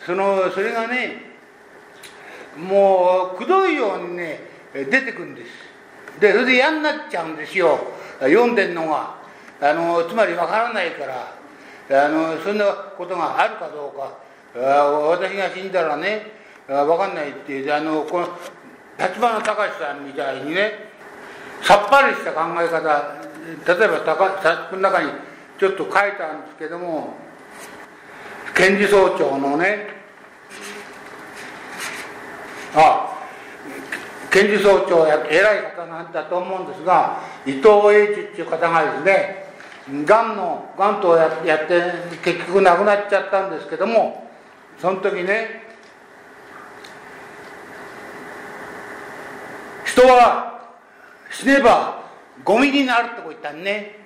[0.07, 1.28] そのそれがね
[2.59, 4.41] もうくどいようにね
[4.73, 5.51] 出てくるんです。
[6.21, 7.79] でそれで嫌になっちゃうんですよ。
[8.21, 9.17] 読んでんのが。
[9.61, 12.05] あのつまりわからないから。
[12.05, 14.19] あのそんなことがあるかどうか。
[14.55, 16.33] 私が死んだらね
[16.67, 18.29] わかんないってあのこの
[18.99, 20.91] 立花隆さんみたいにね
[21.63, 23.17] さっぱりした考え方。
[23.49, 25.11] 例えばこの中に
[25.59, 27.15] ちょっと書いたんですけども
[28.55, 29.98] 検事総長のね
[32.75, 33.15] あ
[34.31, 41.83] 検事総長や偉い方なんだと思うんですが伊藤英二っていう方がですねがんのがんとやって
[42.23, 44.31] 結局亡くなっちゃったんですけども
[44.79, 45.69] その時ね
[49.85, 50.61] 人は
[51.31, 52.05] 死ねば
[52.45, 53.97] ゴミになるってこ言ったんね。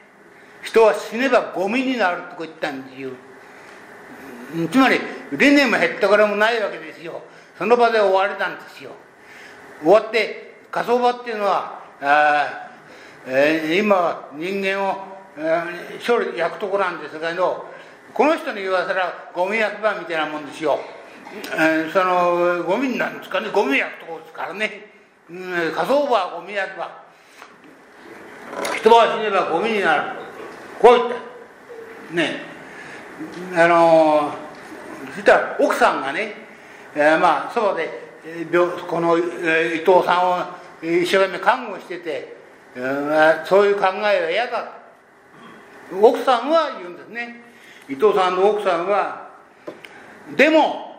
[0.63, 3.11] 人は死ねばゴミになるってこ言ったんですよ。
[4.71, 5.01] つまり
[5.33, 7.23] 理念も減ったからもないわけですよ。
[7.59, 8.91] その場で終わりなんですよ。
[9.83, 12.71] 終わって火葬場っていうのはあ、
[13.27, 14.97] えー、今は人間を、
[15.37, 17.67] えー、処理焼くとこなんですけど
[18.15, 20.79] この人に言わせらゴミ焼き場みたいなもんですよ、
[21.55, 23.49] えー、そのゴミなんですかね？
[23.51, 24.87] ゴミ焼くとこですからね、
[25.31, 27.03] うん、火葬場はゴミ焼き場。
[28.77, 30.21] 人は死ねばゴミになる。
[30.81, 31.09] こう言っ
[32.11, 32.15] た。
[32.15, 32.43] ね。
[33.57, 34.33] あの
[35.15, 36.42] そしたら奥さんがね、
[36.95, 38.13] えー、まあそばで
[38.89, 42.37] この伊藤さんを一生懸命看護してて、
[42.77, 44.73] えー、そういう考えは嫌だ
[46.01, 47.43] 奥さんは言うんですね。
[47.89, 49.31] 伊藤さんの奥さんは
[50.37, 50.97] でも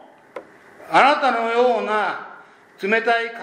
[0.91, 2.33] あなたのような
[2.81, 3.35] 冷たい考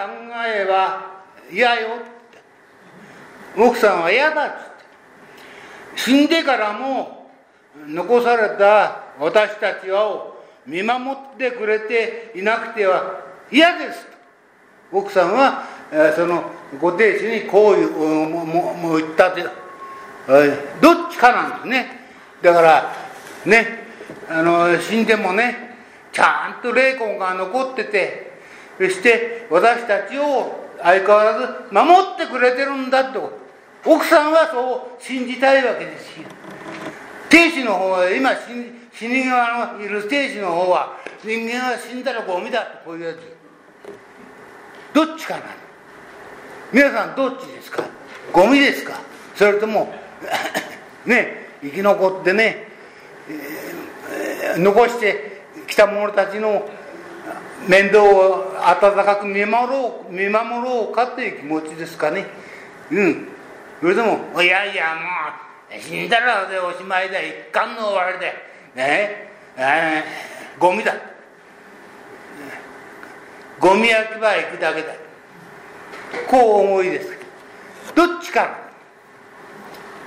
[0.46, 3.60] えは嫌よって。
[3.60, 4.60] 奥さんは嫌だっつって。
[5.96, 7.30] 死んでからも
[7.86, 10.29] 残された私たちを
[10.70, 14.98] 見守ってくれていなくては嫌ですと。
[14.98, 16.44] 奥さんはえその
[16.80, 22.00] ご亭主にこういうもも言ったってどっちかなんですね。
[22.40, 22.92] だから
[23.44, 23.84] ね
[24.28, 25.76] あの死んでもね
[26.12, 28.30] ちゃんと霊魂が残ってて
[28.78, 33.40] そして私たちを相変わらず守ってくれてるんだと。
[33.84, 36.28] 奥さんはそう信じたいわけですよ。
[37.30, 38.30] 亭主の方は今
[38.92, 43.18] 死に際のいる亭主の方は人間は死んだらゴミだとこういうやつ。
[44.92, 45.42] どっちかな
[46.72, 47.84] 皆さんどっちですか。
[48.32, 49.00] ゴミですか。
[49.34, 49.92] それとも
[51.06, 52.68] ね生き残ってね、
[53.28, 56.68] えー、残してきた者たちの
[57.68, 62.26] 面倒を温かく見守ろう見守ろうかという気持ちですかね。
[62.90, 63.28] うん。
[63.80, 67.20] それでもいやいやもう死んだらでおしまいだ。
[67.20, 68.49] 一貫の終わりだ。
[68.74, 69.30] ね。
[69.56, 70.94] えー、ゴミだ。
[73.58, 74.88] ゴミ焼き場へ行くだけだ。
[76.28, 77.08] こう思いです。
[77.94, 78.58] どっちか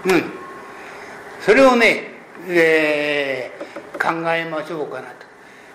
[0.06, 0.24] うん。
[1.42, 2.08] それをね、
[2.48, 5.26] えー、考えましょうかなと。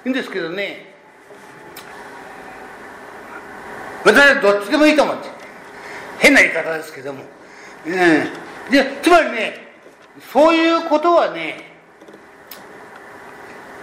[0.04, 0.94] いいんですけどね。
[4.04, 5.38] 私はどっちでもいいと思って。
[6.18, 7.22] 変な言い方ですけども、
[7.86, 9.68] うん、でつまりね
[10.32, 11.67] そういうことはね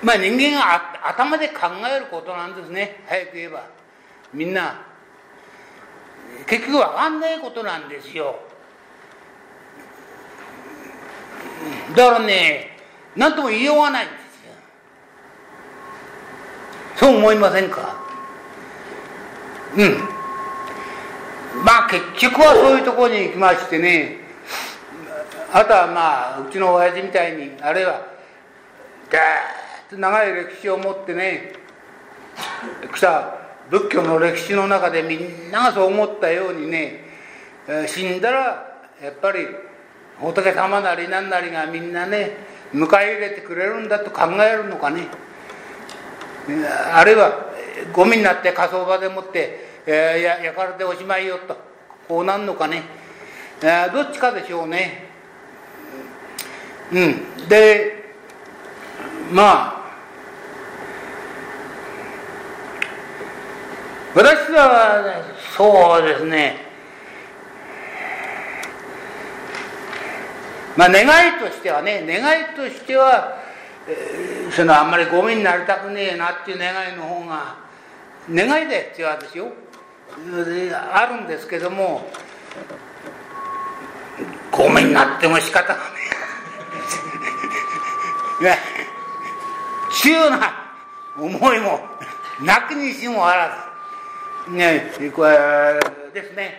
[0.04, 3.04] まあ人間が頭で考えることなんですね。
[3.08, 3.64] 早く言えば。
[4.34, 4.82] みんな
[6.46, 8.40] 結局分かんないことなんですよ。
[11.96, 12.78] だからね
[13.16, 14.54] 何とも言いようがないんですよ。
[16.98, 17.96] そう思いませんか？
[19.78, 19.98] うん。
[21.64, 24.18] まあ結局はそういうところに行きましてね。
[25.54, 28.02] あとはまあうちの親父みたいにあるいは
[29.10, 29.65] ガーッ
[29.98, 31.54] 長い歴史を持ってね
[32.94, 33.38] 来た
[33.70, 37.02] 仏教の歴史の中でみんながそう思ったようにね、
[37.88, 39.48] 死んだらやっぱり
[40.20, 42.38] 仏様なり何なりがみんなね
[42.74, 45.08] 迎え入れてくれるんだと考えるのかね。
[46.94, 47.52] あるいは
[47.92, 51.58] ゴミになって火葬場でもって、えー、焼かれておしまいよと
[52.08, 52.84] こうなんのかね、
[53.64, 55.06] え、どっちかでしょうね。
[56.92, 57.48] うん。
[57.48, 58.14] で
[59.32, 59.85] まあ
[64.16, 65.22] 私は
[65.58, 66.56] そうですね。
[70.78, 73.38] まあ願いとしてはね願いとしては、
[73.90, 77.58] えー、そのあんまりゴミになりたくねえなっていう願いの方が
[78.30, 79.52] 願いで必要ですよ。
[80.94, 82.10] あるんですけども
[84.50, 85.82] ゴミになっても仕方がね
[88.44, 88.58] え。
[90.02, 90.54] 急な
[91.18, 91.82] 思いも
[92.42, 93.65] なくにしもあらず。
[94.48, 95.80] ね、これ
[96.14, 96.54] ですね。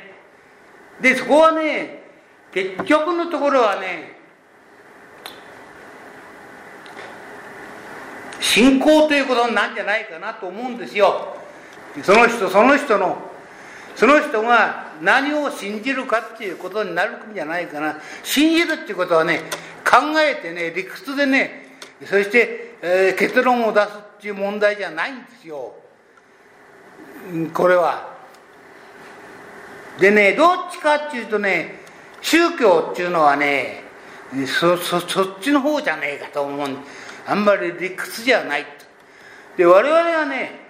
[1.00, 2.02] で、そこはね、
[2.52, 4.16] 結局のところはね、
[8.40, 11.36] 信仰ということなんじゃないかなと思うんですよ。
[12.02, 13.18] その人その人の、
[13.94, 17.98] その人が何を信じるかっていうことになるんじゃないかな。
[18.22, 19.42] 信じるっていうことはね、
[19.84, 25.74] 考えてね、理屈でね、そして、えー、結論を出すっていう問題じゃないんですよ。
[27.52, 28.14] これは。
[29.98, 31.80] でね、どっちかっていうとね、
[32.20, 33.86] 宗教っていうのはね、
[34.46, 36.68] そそそっちの方じゃねえかと思う
[37.26, 38.66] あんまり理屈じゃない
[39.56, 40.60] で我々はね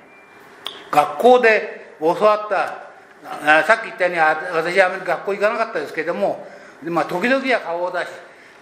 [0.91, 2.87] 学校で教わった
[3.25, 6.47] あさっき言ったように私はあまり学校行かなかったですけども、
[6.85, 8.07] まあ、時々は顔を出し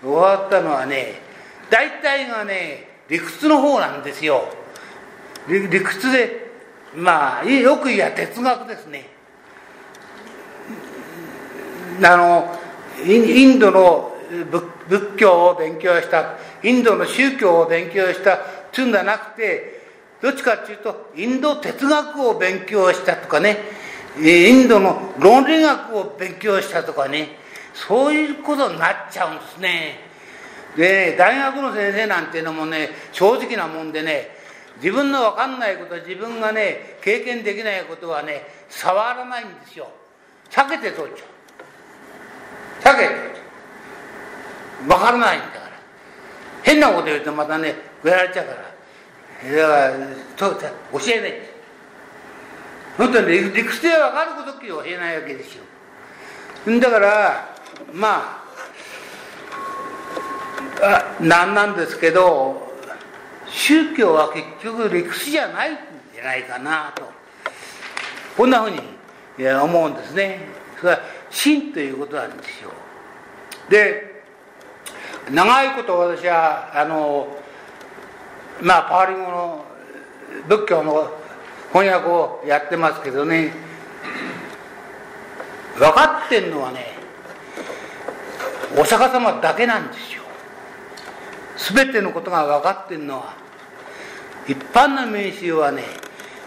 [0.02, 1.14] 教わったのはね
[1.70, 4.48] 大体がね理屈の方なんですよ。
[5.46, 6.43] 理理屈で
[6.96, 9.06] まあよく言えば哲学ですね。
[12.02, 12.56] あの
[13.04, 14.16] インドの
[14.88, 18.40] 仏教を勉強したインドの宗教を勉強した
[18.72, 19.82] つうんじゃなくて
[20.20, 23.58] どっちかっていうとインド哲学を勉強したとかね。
[24.16, 27.36] インドの論理学を勉強したとかね。
[27.74, 29.98] そういうことになっちゃうんですね。
[30.76, 34.28] で大学の先生なんていうのもね正直なもんでね
[34.76, 39.88] 自分の分かんないこと自分がね経験できないことはね触らないんですよ。
[40.50, 42.96] 避けて取っちゃう。
[42.96, 43.40] 避けて通っちゃ
[44.84, 44.88] う。
[44.88, 45.70] 分からないんだから。
[46.62, 48.74] 変なこと言うとまたねやられちゃうから。
[49.44, 51.32] だから教えない。
[52.96, 55.64] 本当に理屈で分かることって教えないわけですよ。
[56.80, 57.56] だから
[57.92, 58.40] ま
[60.80, 62.63] ああなんなんですけど
[63.56, 65.76] 宗教は結局理屈じゃないん
[66.12, 67.08] じゃないかなと。
[68.36, 68.80] こんなふうに
[69.46, 70.40] 思うんですね。
[70.80, 71.00] それは
[71.30, 72.70] 真ということなんですよ
[73.70, 74.22] で
[75.30, 77.26] 長いこと私はあの
[78.60, 79.64] まあパーリングの
[80.48, 81.10] 仏教の
[81.72, 83.52] 翻訳をやってますけどね。
[85.76, 86.94] 分かってんのはね
[88.78, 90.22] お釈迦様だけなんですよ。
[91.74, 93.43] 全てのことが分かってんのは
[94.46, 95.84] 一般の民衆はね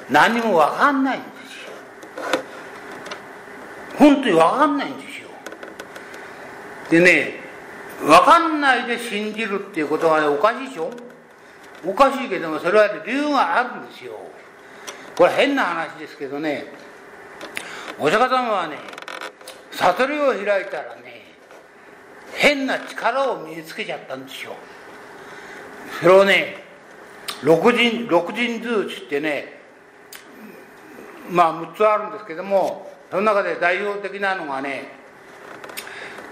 [0.09, 1.73] 何も分かんないんですよ。
[3.97, 5.29] 本当に分かんないんですよ。
[6.89, 7.39] でね
[7.99, 10.91] 分かんないで信じるっていうことはねおかしいでしょ。
[11.85, 14.13] おかしいけどもそれは理由があるんですよ。
[15.15, 16.65] これ変な話ですけどね
[17.97, 18.77] お釈迦様はね
[19.71, 21.23] 悟りを開いたらね
[22.33, 24.55] 変な力を身につけちゃったんですよ。
[25.99, 26.66] それをね
[27.43, 29.59] 六人六人図ってね
[31.29, 34.91] まあ6つあるんですけどもその中で代表的なのがね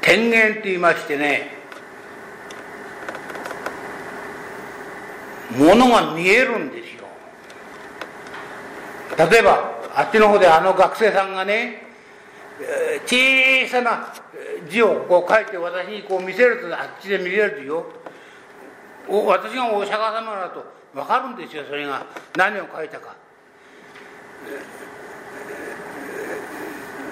[0.01, 1.51] 天元って言いましてね
[5.57, 7.05] ものが見えるんですよ。
[9.17, 11.83] 例えばあっちの方であの学生さんがね
[13.05, 14.13] 小さな
[14.69, 17.85] 字をこう書いて私にこう見せるとあっちで見れるよ。
[19.07, 20.65] 私がお釈迦様だと
[20.95, 22.05] 分かるんですよそれが。
[22.37, 23.13] 何を書いたか。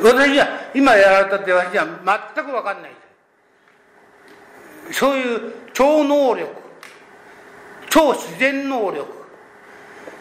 [0.01, 1.85] 私は今やられたって私は
[2.33, 2.91] 全く分かんない。
[4.91, 6.49] そういう超能力。
[7.89, 9.05] 超自然能力。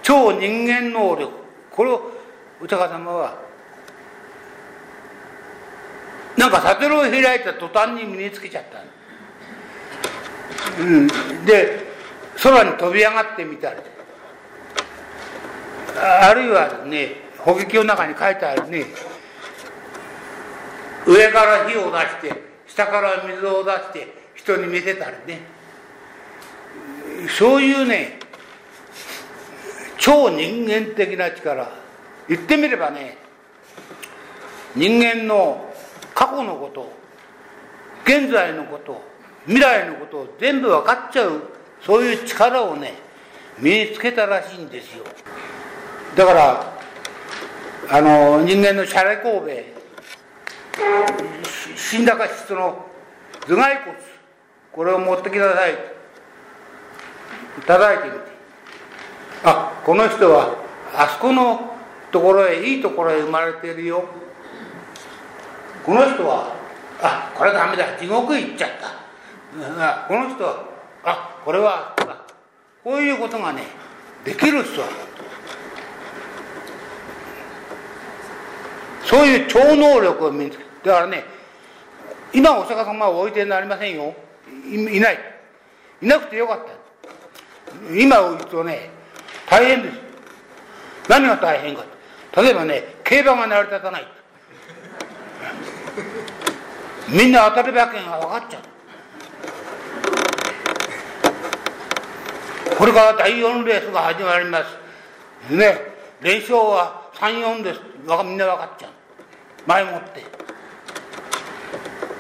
[0.03, 1.33] 超人間能力。
[1.71, 2.11] これを
[2.61, 3.39] お釈迦様は
[6.37, 8.83] なんか悟りを開いた途端に身につけちゃった。
[10.83, 11.07] うん、
[11.45, 11.92] で
[12.41, 13.81] 空に飛び上がってみたり。
[15.95, 18.87] あるいはね法劇の中に書いてあるね。
[21.07, 25.41] 上から火を出して下から水を出して人に見せたりね。
[27.39, 28.19] そういうね
[29.99, 31.71] 超人間的な力。
[32.29, 33.19] 言ってみればね
[34.75, 35.73] 人間の
[36.15, 36.93] 過去のこと
[38.05, 39.03] 現在のこと
[39.47, 41.43] 未来のことを全部分かっちゃう
[41.85, 42.95] そういう力をね
[43.59, 45.05] 身につけたらしいんですよ。
[46.17, 46.73] だから
[47.91, 49.47] あの人間のシャレ神戸
[51.77, 52.87] 死んだか質の
[53.47, 53.97] 頭蓋骨
[54.73, 55.77] これを持ってきなさい。
[57.67, 58.33] 叩いてみて。
[59.45, 60.57] あこの人は
[60.95, 61.73] あそこの
[62.11, 64.05] ところへいいところへ生まれてるよ。
[65.85, 66.55] この人は
[67.03, 67.99] あこれダメだ。
[67.99, 70.07] 地獄へ行っちゃった。
[70.09, 70.72] この人は
[71.05, 71.95] あこれは
[72.85, 73.65] こういうことがね
[74.25, 74.89] できる人は
[79.05, 81.25] そういう超能力を身につけだからね
[82.35, 84.15] 今お釈迦様はおいでになりませんよ。
[84.71, 85.19] いない。
[86.01, 86.73] いなくてよかった。
[87.95, 88.89] 今を言うとね
[89.49, 89.99] 大変です。
[91.09, 91.85] 何が大変か。
[92.37, 94.07] 例えばね競馬が成り立たない。
[97.11, 98.63] みんな当たり馬券が分かっちゃう。
[102.83, 104.59] これから第4レースが始まりま
[105.49, 105.55] す。
[105.55, 105.79] ね。
[106.21, 107.81] 連勝は34です。
[108.25, 108.91] みんな分かっちゃう。
[109.69, 110.25] 前もって。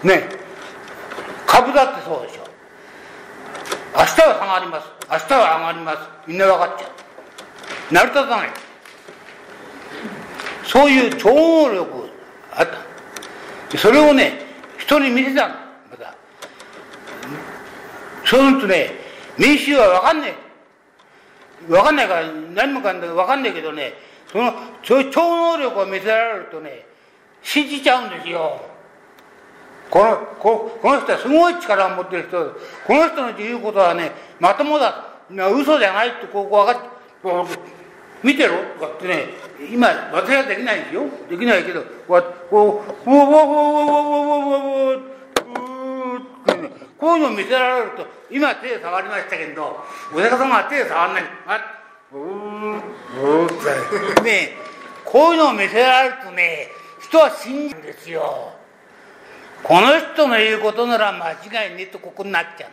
[0.06, 0.28] ね。
[1.48, 2.46] 株だってそうでしょ。
[3.96, 4.86] 明日は下がります。
[5.10, 5.98] 明日は上がります。
[6.28, 7.94] みんな分かっちゃう。
[7.94, 8.50] 成り立たない。
[10.64, 12.08] そういう超能力。
[12.52, 12.68] あっ
[13.68, 13.78] た。
[13.78, 14.38] それをね
[14.78, 15.54] 人に見せたの。
[15.90, 16.14] また。
[18.24, 18.92] そうするとね
[19.36, 20.41] 民衆は分かんない
[21.68, 23.94] 分かんないから何もかんない分かんないけどね
[24.30, 24.52] その
[24.82, 26.86] 超能力を見せられるとね
[27.42, 28.60] 信じちゃうんですよ。
[29.90, 32.56] このここの人はすごい力を持ってる人。
[32.86, 35.08] この人の言うことはねまともだ。
[35.30, 37.58] 嘘じゃないってここ分かって
[38.22, 38.54] 見てろ。
[38.78, 39.26] とかってね
[39.72, 41.04] 今私はできないんですよ。
[41.28, 43.52] できないけどこうこうこうこうこうこう
[44.46, 45.11] こうこう
[47.02, 49.80] こういうのを見せられると今手触りましたけど
[50.14, 51.24] お釈迦様は手触んない。
[51.48, 51.58] あ
[52.12, 54.50] うーうーってね
[55.04, 56.68] こういうのを見せられるとね
[57.02, 58.52] 人は信じるんですよ。
[59.64, 62.70] この人の言うことなら間違いねえとここになっちゃう。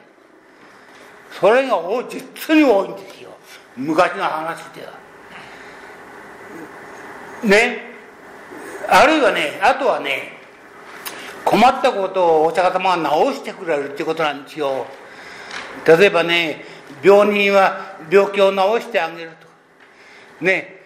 [1.32, 3.32] それが実に多いんですよ。
[3.76, 4.94] 昔の話では。
[7.46, 7.80] ね
[8.88, 10.39] あるいはねあとはね
[11.46, 14.86] 困ったことをお釈迦様が治してくれるってことなんですよ。
[15.86, 16.64] 例えばね
[17.02, 19.32] 病人は病気を治してあげる
[20.40, 20.46] と。
[20.46, 20.80] ね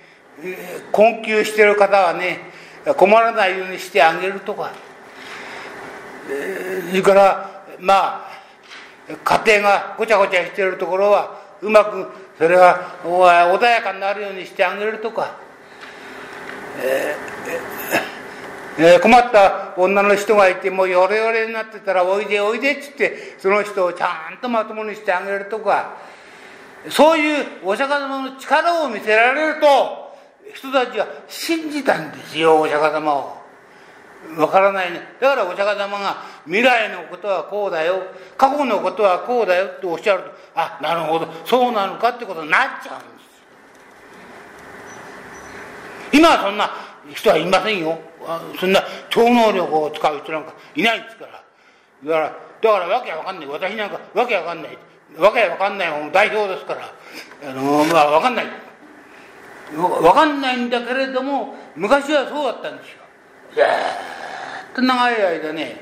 [0.91, 2.39] 困窮してる方はね
[2.97, 4.71] 困らないようにしてあげるとか。
[6.89, 8.33] それからまあ
[9.23, 15.35] 家庭がごちゃごちゃしてるところはうまくそれが穏やかになるようにしてあげるとか、
[16.81, 18.12] えー
[18.77, 25.91] えー、困った女の人がいてもうヨレヨレになってたら「おいでおいで」っつってその人をちゃんとまともにしてあげるとか
[26.89, 30.17] そういうお釈迦様の力を見せられると
[30.53, 33.43] 人たちは信じたんですよお釈迦様を。
[34.37, 35.01] わからないね。
[35.19, 38.03] だからお釈迦様が未来のことはこうだよ、
[38.37, 43.05] 過去のことはこうだよっておっしゃると、あ、なるほど、そうなのかってことになっちゃうんで
[46.11, 46.17] す。
[46.17, 46.71] 今はそんな
[47.13, 47.99] 人はいませんよ。
[48.59, 51.31] そんな超能力を使う人なんかいないんですから。
[51.31, 53.47] だから、だからわけわかんない。
[53.47, 54.77] 私なんかわけわかんない。
[55.17, 56.93] わけわかんない代表ですから。
[57.49, 58.45] あの、まあわかんない。
[59.75, 63.03] わかんないんだけれども、昔はそうだったんですよ。
[63.55, 63.65] ずっ
[64.75, 65.81] と長い間ね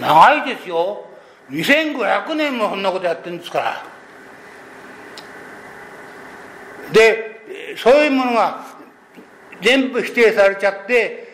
[0.00, 1.04] 長いですよ
[1.50, 3.84] 2500年もそんなことやってるんですから
[6.92, 8.64] でそういうものが
[9.60, 11.28] 全部否定されちゃって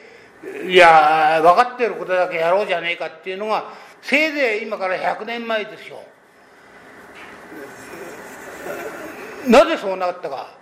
[0.68, 3.72] いや分かってることだけやろうじゃねえかっていうのが
[4.02, 6.02] せいぜい今から100年前ですよ。
[9.48, 10.54] なぜそうなったか。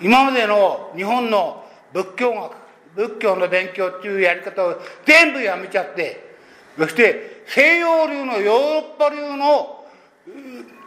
[0.00, 2.52] 今までの日本の仏教学
[2.94, 6.36] 仏教の勉強っていうやり方を全部やめちゃって
[6.76, 9.84] そして西洋流のヨーロッパ流の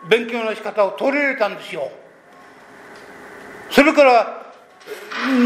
[0.10, 1.90] 勉強の仕方を取り入れたんですよ。
[3.70, 4.41] それから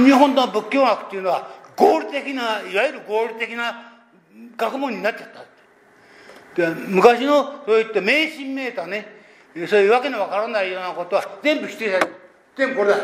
[0.06, 3.94] 日本の仏教学っていうのは合理的ないわゆる合理的な
[4.56, 5.44] 学問になっちゃった。
[6.56, 9.06] で昔のそういった迷信めいたね
[9.68, 12.08] そういうわけのわからないようなことは全部否定され
[12.56, 12.98] 全部これだ。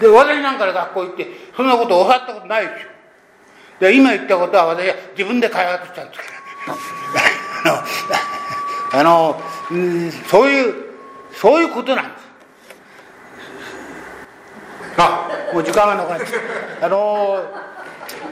[0.00, 2.88] で私なんかで学校行ってそんなことを教わったことないですよ
[3.80, 6.24] で今言ったことは私は自分で開発したんですか
[7.64, 7.84] ら
[9.00, 10.74] あのうん、そういう
[11.32, 12.21] そういうことなんです。
[14.98, 16.40] あもう時間がなくなっちゃう。
[16.82, 17.44] あの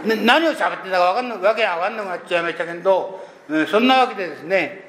[0.04, 4.88] 何を喋ってたか分かんなわけが分かんなくなっちゃいましたけど、うん、そんなわけでですね、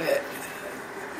[0.00, 0.22] え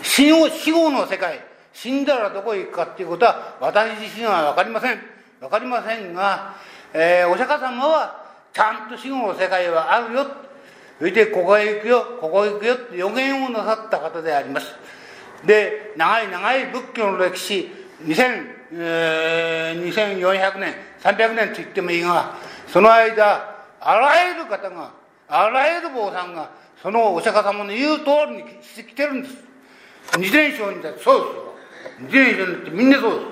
[0.03, 1.41] ー、死後死後の世界
[1.73, 4.99] 死んだらどこへ行くかっていうことは私自身は分かりません。
[5.41, 6.55] 分かりませんが、
[6.93, 10.27] えー、お釈迦様はちゃんと死後の世界はあるよ。
[10.99, 14.73] それでここへ行くよここへ行くよって予言をなさった方であります。
[15.45, 17.71] で長い長い仏教の歴史
[18.05, 22.35] 2000、えー、2400年300年と言ってもいいが
[22.67, 24.91] その間あらゆる方が
[25.29, 26.51] あらゆる坊さんが
[26.83, 29.37] そのお釈迦様の言う通りにしてきてるんです
[30.19, 31.21] 二伝承にだってそう
[32.09, 33.27] ですよ人類ってみんなそうです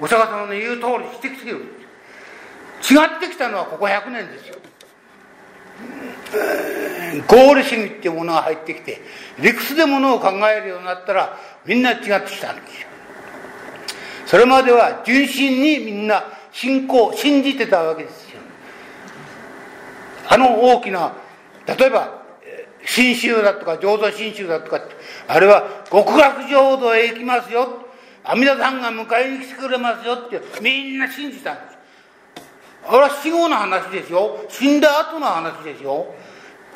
[0.00, 4.56] お釈迦様の言う通りにしてきてる違ってきたのはここ100年ですよ
[7.28, 9.00] 合理主義っていうものが入ってきて
[9.38, 12.88] 理屈でものを考えるようになったらみんな違ってきたんですよ
[14.34, 18.40] それまでは純真にみんな信仰信じてたわけですよ。
[20.28, 21.12] あの大きな
[21.64, 22.20] 例えば
[22.84, 24.80] 信州だとか浄土真宗だとか
[25.28, 27.86] あれは極楽浄土へ行きますよ。
[28.24, 31.78] 阿弥陀さんが迎えに来てくれますよってみんな信じたんです。
[32.88, 34.44] あれは死後の話ですよ。
[34.48, 36.12] 死んだ後の話ですよ。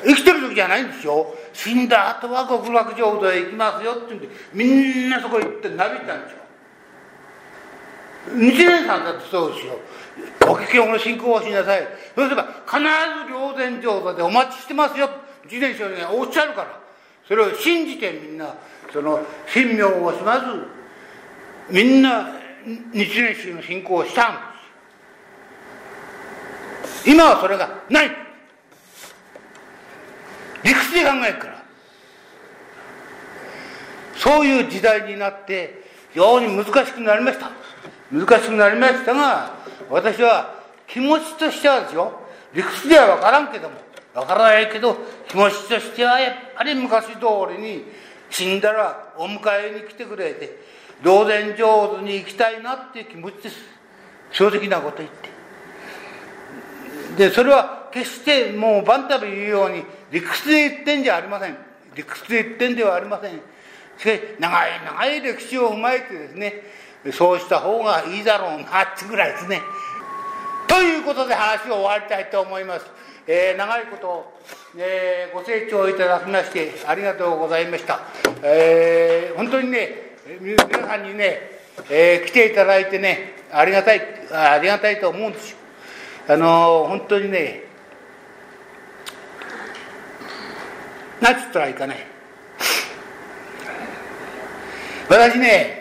[0.05, 1.35] 生きてる時じゃないんですよ。
[1.51, 6.38] 死んだ後は極楽浄土へ行きますよって言うんで、みんなそこ行ってなびいたんですよ。
[8.27, 9.79] 日蓮さんだってそうですよ。
[10.45, 11.87] ご危険の信仰をしなさい。
[12.15, 15.09] そうすれば、必ず霊前浄土でお待ちしてますよ。
[15.45, 16.79] 自転車におっしゃるから。
[17.27, 18.55] それを信じてみんな、
[18.91, 19.19] その、
[19.51, 20.45] 神妙をします。
[21.69, 24.39] みんな、日蓮宗の信仰をしたんで
[26.87, 28.09] す今はそれがない
[30.63, 31.63] 理屈で考えるから
[34.15, 37.51] そういう時代になって非常に難しくなりました
[38.11, 39.53] 難しくなりましたが
[39.89, 40.55] 私は
[40.87, 42.19] 気持ちとしてはですよ
[42.53, 43.75] 理屈では分からんけども
[44.13, 44.97] 分からないけど
[45.27, 47.19] 気持ちとしてはやっぱり昔通
[47.55, 47.83] りに
[48.29, 49.39] 死んだらお迎
[49.75, 50.59] えに来てくれて
[51.03, 53.55] 霊前浄土に行きたいなっていう気持ちです。
[54.31, 55.29] 正直なこと言って。
[57.17, 61.57] でそれは決してもうバンタビ言うように理屈で言ってんじゃありません。
[61.95, 63.39] 理屈で言ってんではありません。
[63.97, 66.63] しかし長い長い歴史を踏まえてですね
[67.11, 69.61] そうした方がいいだろうなってぐらいですね
[70.67, 72.85] ということで話を終わりたいと思います、
[73.27, 74.33] えー、長いこと、
[74.77, 78.01] えー、ご清聴いただきましてありがとうございました、
[78.43, 80.09] えー、本当にね
[80.41, 81.39] 皆さんにね、
[81.89, 85.57] え、来ていただいてね、ありがたい、ありがたいと思うんですよ。
[86.27, 87.63] あの、本当にね、
[91.19, 92.05] なんつったらいいかね。
[95.09, 95.78] 私ね、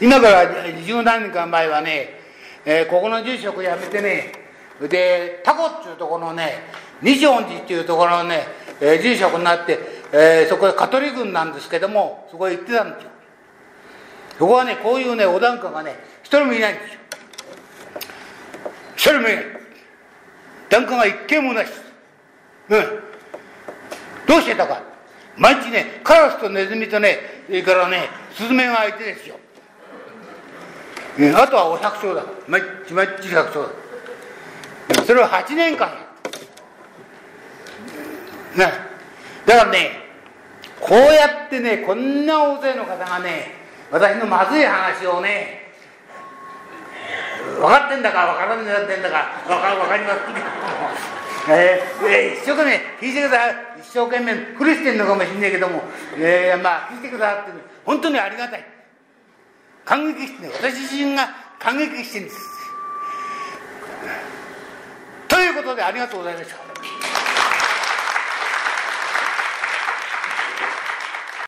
[0.00, 2.20] 今から十何年間前はね、
[2.64, 4.32] えー、ここの住職辞めてね、
[4.88, 6.62] で、タコっていうところのね、
[7.02, 8.46] 西恩寺っていうところのね、
[8.80, 9.78] えー、住職になって、
[10.12, 13.10] えー、そこでカトリックなんですけども、そこへ行ってたんですよ。
[14.38, 17.00] そこはね、こういうね、お檀家がね、一人もいないんですよ。
[18.94, 19.44] 一人もいない。
[20.68, 21.82] 檀家が一軒もないです。
[22.68, 22.80] うん。
[24.28, 24.80] どうしてたか。
[25.36, 29.36] 毎日ね、カラスとネズミとね、それからね、スズメが相手ですよ。
[31.18, 32.24] うん、あとはお百姓だ。
[32.46, 33.66] 毎日毎日百姓
[34.94, 35.04] だ。
[35.04, 35.88] それを8年間。
[38.56, 38.72] ね。
[39.46, 39.90] だからね、
[40.80, 43.58] こうやってね、こんな大勢の方がね、
[43.90, 45.72] 私のまずい話をね
[47.56, 50.18] 分かってんだか分からんだってんだか分か分かります
[51.50, 55.80] えー、えー、一生懸命聞いてください一生懸命苦してんのかもしんないけども、
[56.18, 58.64] えー、まあ聞いてくださって本当にありがたい
[59.88, 62.38] 感激してね私自身が感激してるんです
[65.28, 66.67] ということでありがとうございました